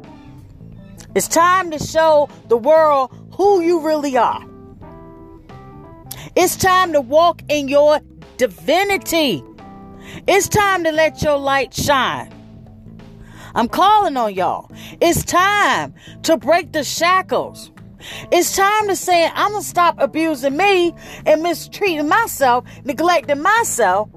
It's 1.16 1.28
time 1.28 1.70
to 1.72 1.80
show 1.80 2.28
the 2.48 2.58
world 2.58 3.12
who 3.34 3.62
you 3.62 3.82
really 3.82 4.18
are. 4.18 4.44
It's 6.36 6.56
time 6.56 6.94
to 6.94 7.02
walk 7.02 7.44
in 7.50 7.68
your 7.68 8.00
divinity. 8.38 9.44
It's 10.28 10.48
time 10.48 10.84
to 10.84 10.92
let 10.92 11.22
your 11.22 11.38
light 11.38 11.74
shine. 11.74 12.32
I'm 13.54 13.68
calling 13.68 14.18
on 14.18 14.34
y'all. 14.34 14.72
It's 15.00 15.24
time 15.24 15.94
to 16.24 16.38
break 16.38 16.72
the 16.72 16.84
shackles. 16.84 17.70
It's 18.32 18.56
time 18.56 18.88
to 18.88 18.96
say, 18.96 19.28
I'm 19.28 19.52
going 19.52 19.62
to 19.62 19.68
stop 19.68 19.96
abusing 20.00 20.58
me 20.58 20.96
and 21.28 21.44
mistreating 21.44 22.08
myself, 22.08 22.66
neglecting 22.84 23.42
myself, 23.42 24.10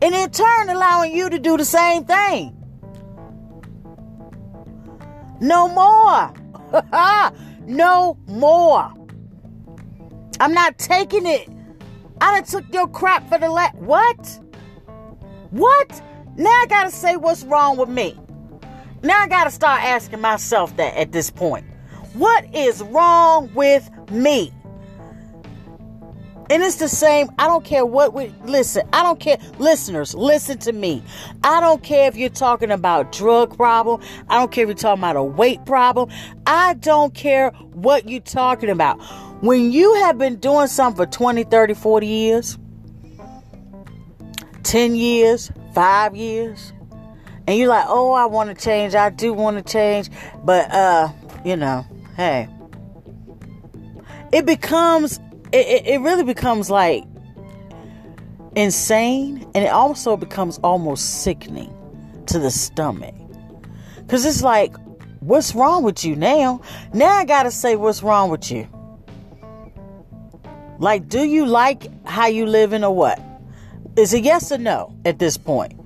and 0.00 0.14
in 0.14 0.30
turn 0.30 0.70
allowing 0.70 1.14
you 1.14 1.28
to 1.28 1.38
do 1.38 1.58
the 1.58 1.64
same 1.66 2.06
thing. 2.06 2.57
No 5.40 5.68
more. 5.68 6.32
no 7.66 8.18
more. 8.26 8.92
I'm 10.40 10.52
not 10.52 10.78
taking 10.78 11.26
it. 11.26 11.48
I 12.20 12.40
done 12.40 12.44
took 12.44 12.72
your 12.72 12.88
crap 12.88 13.28
for 13.28 13.38
the 13.38 13.48
last. 13.48 13.76
What? 13.76 14.40
What? 15.50 16.02
Now 16.36 16.50
I 16.50 16.66
gotta 16.68 16.90
say 16.90 17.16
what's 17.16 17.44
wrong 17.44 17.76
with 17.76 17.88
me. 17.88 18.16
Now 19.02 19.20
I 19.20 19.28
gotta 19.28 19.50
start 19.50 19.82
asking 19.82 20.20
myself 20.20 20.76
that 20.76 20.94
at 20.96 21.12
this 21.12 21.30
point. 21.30 21.66
What 22.14 22.52
is 22.54 22.82
wrong 22.82 23.52
with 23.54 23.88
me? 24.10 24.52
And 26.50 26.62
it's 26.62 26.76
the 26.76 26.88
same. 26.88 27.28
I 27.38 27.46
don't 27.46 27.64
care 27.64 27.84
what 27.84 28.14
we 28.14 28.32
listen. 28.44 28.88
I 28.92 29.02
don't 29.02 29.20
care. 29.20 29.38
Listeners, 29.58 30.14
listen 30.14 30.58
to 30.60 30.72
me. 30.72 31.02
I 31.44 31.60
don't 31.60 31.82
care 31.82 32.08
if 32.08 32.16
you're 32.16 32.30
talking 32.30 32.70
about 32.70 33.12
drug 33.12 33.56
problem. 33.56 34.00
I 34.30 34.38
don't 34.38 34.50
care 34.50 34.64
if 34.64 34.68
you're 34.68 34.74
talking 34.74 35.00
about 35.00 35.16
a 35.16 35.22
weight 35.22 35.64
problem. 35.66 36.10
I 36.46 36.74
don't 36.74 37.12
care 37.12 37.50
what 37.74 38.08
you're 38.08 38.20
talking 38.20 38.70
about. 38.70 38.96
When 39.42 39.72
you 39.72 39.94
have 39.94 40.16
been 40.16 40.36
doing 40.36 40.68
something 40.68 41.04
for 41.04 41.10
20, 41.10 41.44
30, 41.44 41.74
40 41.74 42.06
years, 42.06 42.58
10 44.62 44.96
years, 44.96 45.52
5 45.74 46.16
years, 46.16 46.72
and 47.46 47.56
you're 47.56 47.68
like, 47.68 47.86
oh, 47.88 48.12
I 48.12 48.26
want 48.26 48.50
to 48.50 48.64
change. 48.64 48.94
I 48.94 49.10
do 49.10 49.32
want 49.32 49.56
to 49.56 49.72
change. 49.72 50.10
But, 50.44 50.70
uh, 50.70 51.08
you 51.44 51.56
know, 51.56 51.86
hey. 52.16 52.48
It 54.32 54.44
becomes 54.44 55.18
it, 55.52 55.86
it 55.86 56.00
really 56.00 56.24
becomes 56.24 56.70
like 56.70 57.04
insane 58.54 59.46
and 59.54 59.64
it 59.64 59.70
also 59.70 60.16
becomes 60.16 60.58
almost 60.58 61.22
sickening 61.22 61.74
to 62.26 62.38
the 62.38 62.50
stomach. 62.50 63.14
Because 63.98 64.24
it's 64.24 64.42
like, 64.42 64.74
what's 65.20 65.54
wrong 65.54 65.82
with 65.82 66.04
you 66.04 66.16
now? 66.16 66.60
Now 66.92 67.10
I 67.10 67.24
gotta 67.24 67.50
say, 67.50 67.76
what's 67.76 68.02
wrong 68.02 68.30
with 68.30 68.50
you? 68.50 68.68
Like, 70.78 71.08
do 71.08 71.24
you 71.24 71.44
like 71.44 71.88
how 72.06 72.26
you 72.26 72.46
living 72.46 72.84
or 72.84 72.94
what? 72.94 73.20
Is 73.96 74.14
it 74.14 74.22
yes 74.24 74.52
or 74.52 74.58
no 74.58 74.94
at 75.04 75.18
this 75.18 75.36
point? 75.36 75.78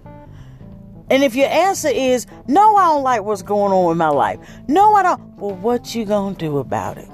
And 1.10 1.22
if 1.22 1.34
your 1.34 1.48
answer 1.48 1.88
is 1.88 2.26
no, 2.46 2.76
I 2.76 2.86
don't 2.86 3.02
like 3.02 3.22
what's 3.22 3.42
going 3.42 3.72
on 3.72 3.86
with 3.88 3.96
my 3.96 4.08
life. 4.08 4.38
No, 4.68 4.94
I 4.94 5.02
don't. 5.02 5.20
Well, 5.36 5.54
what 5.56 5.94
you 5.94 6.04
gonna 6.04 6.34
do 6.34 6.58
about 6.58 6.98
it? 6.98 7.08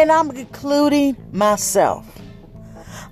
And 0.00 0.10
I'm 0.10 0.30
including 0.30 1.14
myself. 1.30 2.06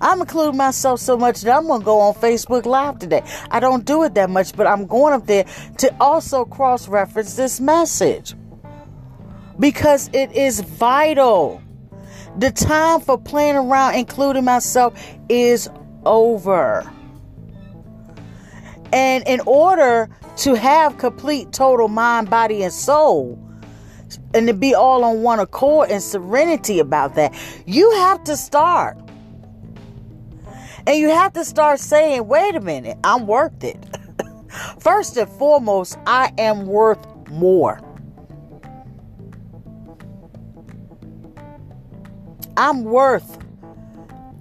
I'm 0.01 0.21
including 0.21 0.57
myself 0.57 0.99
so 0.99 1.15
much 1.15 1.41
that 1.41 1.55
I'm 1.55 1.67
going 1.67 1.81
to 1.81 1.85
go 1.85 1.99
on 1.99 2.15
Facebook 2.15 2.65
Live 2.65 2.97
today. 2.97 3.21
I 3.51 3.59
don't 3.59 3.85
do 3.85 4.01
it 4.05 4.15
that 4.15 4.31
much, 4.31 4.55
but 4.55 4.65
I'm 4.65 4.87
going 4.87 5.13
up 5.13 5.27
there 5.27 5.45
to 5.77 5.95
also 5.99 6.45
cross 6.45 6.87
reference 6.87 7.35
this 7.35 7.59
message 7.59 8.33
because 9.59 10.09
it 10.13 10.31
is 10.31 10.61
vital. 10.61 11.61
The 12.39 12.49
time 12.49 13.01
for 13.01 13.19
playing 13.19 13.57
around, 13.57 13.93
including 13.93 14.45
myself, 14.45 14.99
is 15.29 15.69
over. 16.07 16.91
And 18.91 19.27
in 19.27 19.41
order 19.41 20.09
to 20.37 20.55
have 20.55 20.97
complete 20.97 21.51
total 21.53 21.87
mind, 21.87 22.31
body, 22.31 22.63
and 22.63 22.73
soul, 22.73 23.37
and 24.33 24.47
to 24.47 24.53
be 24.53 24.73
all 24.73 25.03
on 25.03 25.21
one 25.21 25.39
accord 25.39 25.89
and 25.91 26.01
serenity 26.01 26.79
about 26.79 27.15
that, 27.15 27.33
you 27.65 27.91
have 27.91 28.23
to 28.25 28.37
start. 28.37 28.97
And 30.87 30.97
you 30.97 31.09
have 31.09 31.33
to 31.33 31.45
start 31.45 31.79
saying, 31.79 32.27
wait 32.27 32.55
a 32.55 32.61
minute, 32.61 32.97
I'm 33.03 33.27
worth 33.27 33.63
it. 33.63 33.77
First 34.79 35.17
and 35.17 35.29
foremost, 35.29 35.97
I 36.07 36.33
am 36.37 36.65
worth 36.65 37.05
more. 37.29 37.79
I'm 42.57 42.83
worth. 42.83 43.37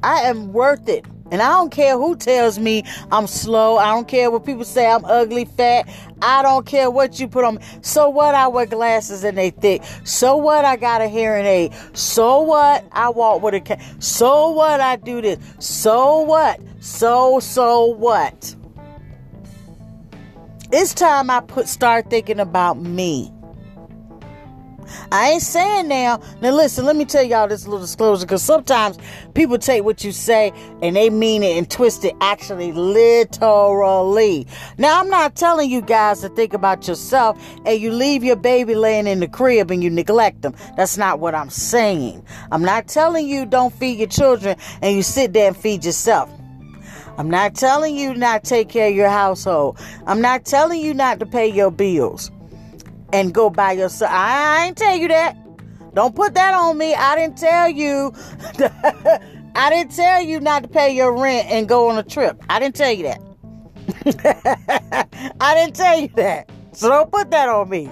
I 0.02 0.22
am 0.22 0.52
worth 0.52 0.88
it. 0.88 1.04
And 1.30 1.42
I 1.42 1.50
don't 1.50 1.70
care 1.70 1.96
who 1.96 2.16
tells 2.16 2.58
me 2.58 2.84
I'm 3.12 3.26
slow. 3.26 3.76
I 3.76 3.94
don't 3.94 4.08
care 4.08 4.30
what 4.30 4.44
people 4.44 4.64
say 4.64 4.86
I'm 4.86 5.04
ugly, 5.04 5.44
fat. 5.44 5.88
I 6.22 6.42
don't 6.42 6.66
care 6.66 6.90
what 6.90 7.20
you 7.20 7.28
put 7.28 7.44
on 7.44 7.56
me. 7.56 7.62
So 7.82 8.08
what? 8.08 8.34
I 8.34 8.48
wear 8.48 8.66
glasses 8.66 9.24
and 9.24 9.36
they 9.36 9.50
thick. 9.50 9.82
So 10.04 10.36
what? 10.36 10.64
I 10.64 10.76
got 10.76 11.00
a 11.00 11.08
hearing 11.08 11.46
aid. 11.46 11.72
So 11.92 12.40
what? 12.40 12.84
I 12.92 13.10
walk 13.10 13.42
with 13.42 13.54
a 13.54 13.60
cane. 13.60 13.80
So 14.00 14.50
what? 14.50 14.80
I 14.80 14.96
do 14.96 15.20
this. 15.20 15.38
So 15.58 16.20
what? 16.20 16.60
So 16.80 17.40
so 17.40 17.86
what? 17.86 18.54
It's 20.70 20.92
time 20.92 21.30
I 21.30 21.40
put 21.40 21.68
start 21.68 22.10
thinking 22.10 22.40
about 22.40 22.78
me. 22.78 23.32
I 25.12 25.31
ain't 25.31 25.42
saying 25.42 25.88
now. 25.88 26.20
Now 26.40 26.51
listen, 26.51 26.85
let 26.85 26.96
me 26.96 27.05
tell 27.05 27.22
y'all 27.22 27.48
this 27.48 27.66
little 27.66 27.81
disclosure 27.81 28.27
because 28.27 28.42
sometimes 28.42 28.98
people 29.35 29.59
take 29.59 29.85
what 29.85 30.05
you 30.05 30.12
say 30.12 30.53
and 30.83 30.96
they 30.96 31.11
mean 31.11 31.42
it 31.42 31.57
and 31.57 31.70
twist 31.70 32.05
it 32.05 32.14
actually 32.20 32.72
literally. 32.72 34.46
Now 34.79 35.01
I'm 35.01 35.09
not 35.09 35.37
telling 35.37 35.70
you 35.70 35.81
guys 35.81 36.20
to 36.20 36.29
think 36.29 36.53
about 36.53 36.87
yourself 36.88 37.40
and 37.64 37.81
you 37.81 37.90
leave 37.90 38.24
your 38.24 38.37
baby 38.37 38.74
laying 38.74 39.07
in 39.07 39.20
the 39.20 39.29
crib 39.29 39.70
and 39.70 39.83
you 39.83 39.90
neglect 39.90 40.42
them. 40.42 40.55
That's 40.77 40.96
not 40.96 41.20
what 41.20 41.35
I'm 41.35 41.51
saying. 41.51 42.24
I'm 42.53 42.62
not 42.62 42.88
telling 42.88 43.29
you 43.29 43.46
don't 43.46 43.72
feed 43.72 43.98
your 43.98 44.09
children 44.09 44.57
and 44.83 44.96
you 44.96 45.03
sit 45.03 45.33
there 45.33 45.48
and 45.48 45.57
feed 45.57 45.85
yourself. 45.85 46.31
I'm 47.16 47.29
not 47.29 47.57
telling 47.57 47.96
you 47.96 48.14
not 48.14 48.44
take 48.44 48.68
care 48.68 48.90
of 48.90 48.94
your 48.94 49.09
household. 49.09 49.79
I'm 50.07 50.20
not 50.20 50.44
telling 50.44 50.81
you 50.81 50.94
not 50.94 51.18
to 51.18 51.27
pay 51.27 51.48
your 51.48 51.72
bills 51.72 52.31
and 53.12 53.33
go 53.33 53.51
by 53.51 53.73
yourself. 53.73 54.11
I 54.12 54.66
ain't 54.66 54.77
tell 54.77 54.97
you 54.97 55.09
that. 55.09 55.37
Don't 55.94 56.14
put 56.14 56.35
that 56.35 56.55
on 56.55 56.77
me. 56.79 56.94
I 56.94 57.16
didn't 57.16 57.38
tell 57.38 57.68
you. 57.68 58.12
I 59.55 59.71
didn't 59.71 59.94
tell 59.94 60.23
you 60.23 60.38
not 60.40 60.62
to 60.62 60.68
pay 60.68 60.94
your 60.94 61.21
rent 61.21 61.49
and 61.51 61.68
go 61.68 61.88
on 61.88 61.99
a 61.99 62.03
trip. 62.03 62.40
I 62.49 62.61
didn't 62.61 62.77
tell 62.77 62.92
you 62.92 63.05
that. 63.05 63.21
I 65.40 65.55
didn't 65.55 65.75
tell 65.75 65.99
you 65.99 66.09
that. 66.16 66.51
So 66.73 66.88
don't 66.88 67.11
put 67.11 67.31
that 67.33 67.49
on 67.49 67.68
me. 67.68 67.87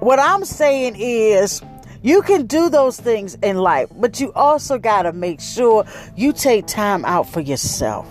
What 0.00 0.20
I'm 0.20 0.44
saying 0.44 0.96
is, 0.96 1.62
you 2.02 2.22
can 2.22 2.46
do 2.46 2.68
those 2.68 2.98
things 2.98 3.34
in 3.42 3.58
life, 3.58 3.88
but 3.96 4.20
you 4.20 4.32
also 4.34 4.78
got 4.78 5.02
to 5.02 5.12
make 5.12 5.40
sure 5.40 5.84
you 6.16 6.32
take 6.32 6.66
time 6.66 7.04
out 7.04 7.28
for 7.28 7.40
yourself. 7.40 8.08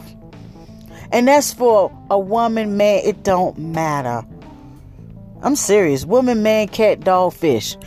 And 1.11 1.27
that's 1.27 1.53
for 1.53 1.91
a 2.09 2.17
woman, 2.17 2.77
man, 2.77 3.01
it 3.03 3.23
don't 3.23 3.57
matter. 3.57 4.25
I'm 5.41 5.55
serious. 5.55 6.05
Woman, 6.05 6.43
man, 6.43 6.67
cat, 6.67 7.01
dog, 7.01 7.33
fish. 7.33 7.77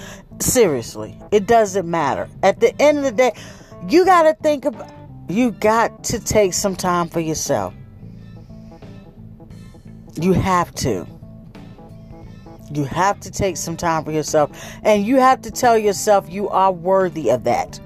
Seriously, 0.41 1.17
it 1.31 1.47
doesn't 1.47 1.89
matter. 1.89 2.29
At 2.43 2.61
the 2.61 2.81
end 2.83 2.99
of 2.99 3.05
the 3.05 3.13
day, 3.13 3.33
you 3.89 4.05
got 4.05 4.23
to 4.23 4.35
think 4.43 4.65
about, 4.65 4.91
you 5.29 5.53
got 5.53 6.05
to 6.05 6.19
take 6.19 6.53
some 6.53 6.75
time 6.75 7.09
for 7.09 7.21
yourself. 7.21 7.73
You 10.21 10.33
have 10.33 10.75
to. 10.77 11.07
You 12.73 12.85
have 12.85 13.21
to 13.21 13.31
take 13.31 13.57
some 13.57 13.77
time 13.77 14.05
for 14.05 14.11
yourself. 14.11 14.51
And 14.83 15.07
you 15.07 15.17
have 15.17 15.43
to 15.43 15.51
tell 15.51 15.79
yourself 15.79 16.29
you 16.29 16.49
are 16.49 16.73
worthy 16.73 17.31
of 17.31 17.45
that. 17.45 17.81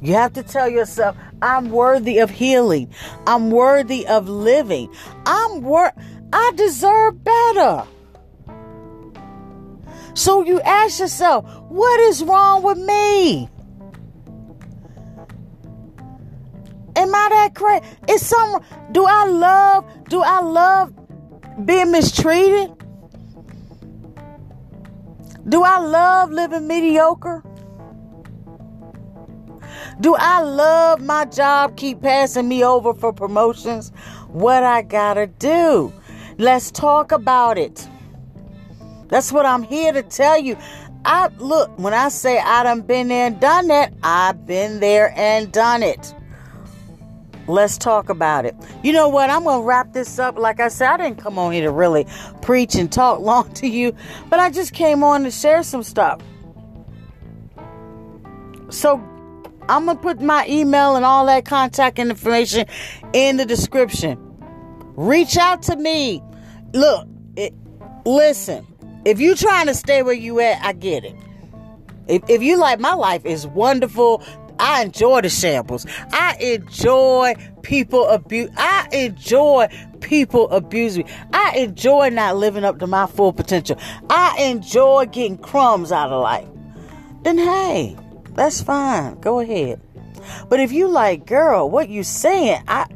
You 0.00 0.12
have 0.14 0.32
to 0.34 0.42
tell 0.44 0.68
yourself, 0.68 1.16
I'm 1.42 1.70
worthy 1.70 2.18
of 2.18 2.30
healing. 2.30 2.92
I'm 3.26 3.50
worthy 3.50 4.06
of 4.06 4.28
living. 4.28 4.92
I'm 5.26 5.62
worth 5.62 5.92
I 6.32 6.52
deserve 6.56 7.24
better. 7.24 7.84
So 10.18 10.42
you 10.42 10.60
ask 10.62 10.98
yourself, 10.98 11.44
what 11.68 12.00
is 12.00 12.24
wrong 12.24 12.64
with 12.64 12.76
me? 12.76 13.48
Am 16.96 17.14
I 17.14 17.28
that 17.30 17.54
crazy? 17.54 17.86
Is 18.08 18.26
some 18.26 18.60
do 18.90 19.06
I 19.06 19.26
love 19.26 19.84
do 20.08 20.20
I 20.20 20.40
love 20.40 20.92
being 21.64 21.92
mistreated? 21.92 22.72
Do 25.48 25.62
I 25.62 25.78
love 25.78 26.32
living 26.32 26.66
mediocre? 26.66 27.44
Do 30.00 30.16
I 30.18 30.42
love 30.42 31.00
my 31.00 31.26
job 31.26 31.76
keep 31.76 32.02
passing 32.02 32.48
me 32.48 32.64
over 32.64 32.92
for 32.92 33.12
promotions? 33.12 33.90
What 34.32 34.64
I 34.64 34.82
gotta 34.82 35.28
do? 35.28 35.92
Let's 36.38 36.72
talk 36.72 37.12
about 37.12 37.56
it. 37.56 37.88
That's 39.08 39.32
what 39.32 39.46
I'm 39.46 39.62
here 39.62 39.92
to 39.92 40.02
tell 40.02 40.38
you. 40.38 40.56
I 41.04 41.28
look, 41.38 41.76
when 41.78 41.94
I 41.94 42.08
say 42.08 42.38
I 42.38 42.62
done 42.64 42.82
been 42.82 43.08
there 43.08 43.26
and 43.26 43.40
done 43.40 43.68
that, 43.68 43.92
I've 44.02 44.46
been 44.46 44.80
there 44.80 45.12
and 45.16 45.50
done 45.50 45.82
it. 45.82 46.14
Let's 47.46 47.78
talk 47.78 48.10
about 48.10 48.44
it. 48.44 48.54
You 48.82 48.92
know 48.92 49.08
what? 49.08 49.30
I'm 49.30 49.44
going 49.44 49.62
to 49.62 49.66
wrap 49.66 49.94
this 49.94 50.18
up. 50.18 50.36
Like 50.36 50.60
I 50.60 50.68
said, 50.68 50.88
I 50.88 50.96
didn't 50.98 51.16
come 51.16 51.38
on 51.38 51.52
here 51.52 51.62
to 51.62 51.72
really 51.72 52.06
preach 52.42 52.74
and 52.74 52.92
talk 52.92 53.20
long 53.22 53.50
to 53.54 53.66
you, 53.66 53.94
but 54.28 54.38
I 54.38 54.50
just 54.50 54.74
came 54.74 55.02
on 55.02 55.24
to 55.24 55.30
share 55.30 55.62
some 55.62 55.82
stuff. 55.82 56.20
So 58.68 58.96
I'm 59.68 59.86
going 59.86 59.96
to 59.96 60.02
put 60.02 60.20
my 60.20 60.46
email 60.46 60.96
and 60.96 61.06
all 61.06 61.24
that 61.26 61.46
contact 61.46 61.98
information 61.98 62.66
in 63.14 63.38
the 63.38 63.46
description. 63.46 64.18
Reach 64.94 65.38
out 65.38 65.62
to 65.62 65.76
me. 65.76 66.22
Look, 66.74 67.08
it, 67.36 67.54
listen, 68.04 68.66
if 69.04 69.20
you 69.20 69.34
trying 69.34 69.66
to 69.66 69.74
stay 69.74 70.02
where 70.02 70.14
you 70.14 70.40
at, 70.40 70.64
I 70.64 70.72
get 70.72 71.04
it. 71.04 71.14
If, 72.06 72.22
if 72.28 72.42
you 72.42 72.56
like 72.56 72.80
my 72.80 72.94
life 72.94 73.24
is 73.24 73.46
wonderful, 73.46 74.22
I 74.58 74.82
enjoy 74.82 75.20
the 75.20 75.28
shambles. 75.28 75.86
I 76.10 76.36
enjoy 76.40 77.34
people 77.62 78.08
abuse. 78.08 78.50
I 78.56 78.88
enjoy 78.92 79.68
people 80.00 80.50
abuse 80.50 80.98
me. 80.98 81.04
I 81.32 81.58
enjoy 81.58 82.10
not 82.10 82.36
living 82.36 82.64
up 82.64 82.78
to 82.80 82.86
my 82.86 83.06
full 83.06 83.32
potential. 83.32 83.78
I 84.10 84.36
enjoy 84.40 85.06
getting 85.06 85.38
crumbs 85.38 85.92
out 85.92 86.10
of 86.10 86.22
life. 86.22 86.48
Then 87.22 87.38
hey, 87.38 87.96
that's 88.34 88.62
fine. 88.62 89.20
Go 89.20 89.40
ahead. 89.40 89.80
But 90.48 90.60
if 90.60 90.72
you 90.72 90.88
like, 90.88 91.26
girl, 91.26 91.70
what 91.70 91.88
you 91.88 92.02
saying? 92.02 92.62
I 92.66 92.86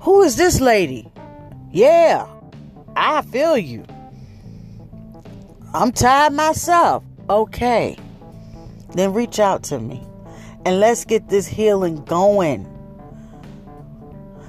who 0.00 0.22
is 0.22 0.36
this 0.36 0.60
lady? 0.60 1.10
Yeah, 1.70 2.26
I 2.96 3.22
feel 3.22 3.56
you. 3.56 3.84
I'm 5.74 5.92
tired 5.92 6.32
myself. 6.32 7.04
Okay. 7.28 7.96
Then 8.94 9.12
reach 9.12 9.38
out 9.38 9.62
to 9.64 9.78
me 9.78 10.02
and 10.64 10.80
let's 10.80 11.04
get 11.04 11.28
this 11.28 11.46
healing 11.46 12.04
going. 12.04 12.66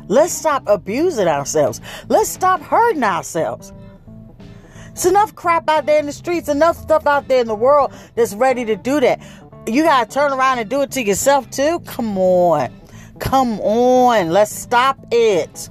Let's 0.08 0.34
stop 0.34 0.64
abusing 0.66 1.28
ourselves. 1.28 1.82
Let's 2.08 2.30
stop 2.30 2.62
hurting 2.62 3.04
ourselves. 3.04 3.74
It's 4.92 5.06
enough 5.06 5.36
crap 5.36 5.70
out 5.70 5.86
there 5.86 6.00
in 6.00 6.08
the 6.08 6.12
streets, 6.12 6.50
enough 6.50 6.78
stuff 6.78 7.06
out 7.06 7.28
there 7.28 7.42
in 7.42 7.48
the 7.48 7.56
world 7.56 7.94
that's 8.16 8.34
ready 8.34 8.66
to 8.66 8.76
do 8.76 9.00
that. 9.02 9.22
You 9.68 9.84
got 9.84 10.10
to 10.10 10.14
turn 10.14 10.34
around 10.34 10.60
and 10.60 10.70
do 10.70 10.82
it 10.82 10.92
to 10.92 11.04
yourself 11.04 11.50
too? 11.50 11.80
Come 11.82 12.18
on. 12.18 12.74
Come 13.20 13.60
on. 13.60 14.30
Let's 14.30 14.54
stop 14.54 14.98
it. 15.12 15.70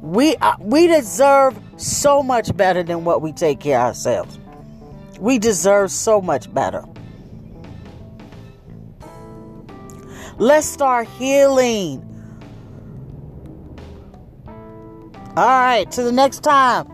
We 0.00 0.36
uh, 0.36 0.56
we 0.60 0.86
deserve 0.86 1.58
so 1.76 2.22
much 2.22 2.56
better 2.56 2.82
than 2.82 3.04
what 3.04 3.22
we 3.22 3.32
take 3.32 3.60
care 3.60 3.80
of 3.80 3.86
ourselves. 3.86 4.38
We 5.18 5.38
deserve 5.38 5.90
so 5.90 6.20
much 6.20 6.52
better. 6.52 6.84
Let's 10.38 10.66
start 10.66 11.08
healing. 11.08 12.02
All 15.36 15.46
right, 15.46 15.90
to 15.92 16.02
the 16.02 16.12
next 16.12 16.40
time. 16.40 16.92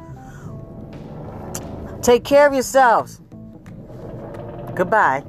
Take 2.02 2.24
care 2.24 2.46
of 2.46 2.52
yourselves. 2.52 3.20
Goodbye. 4.74 5.24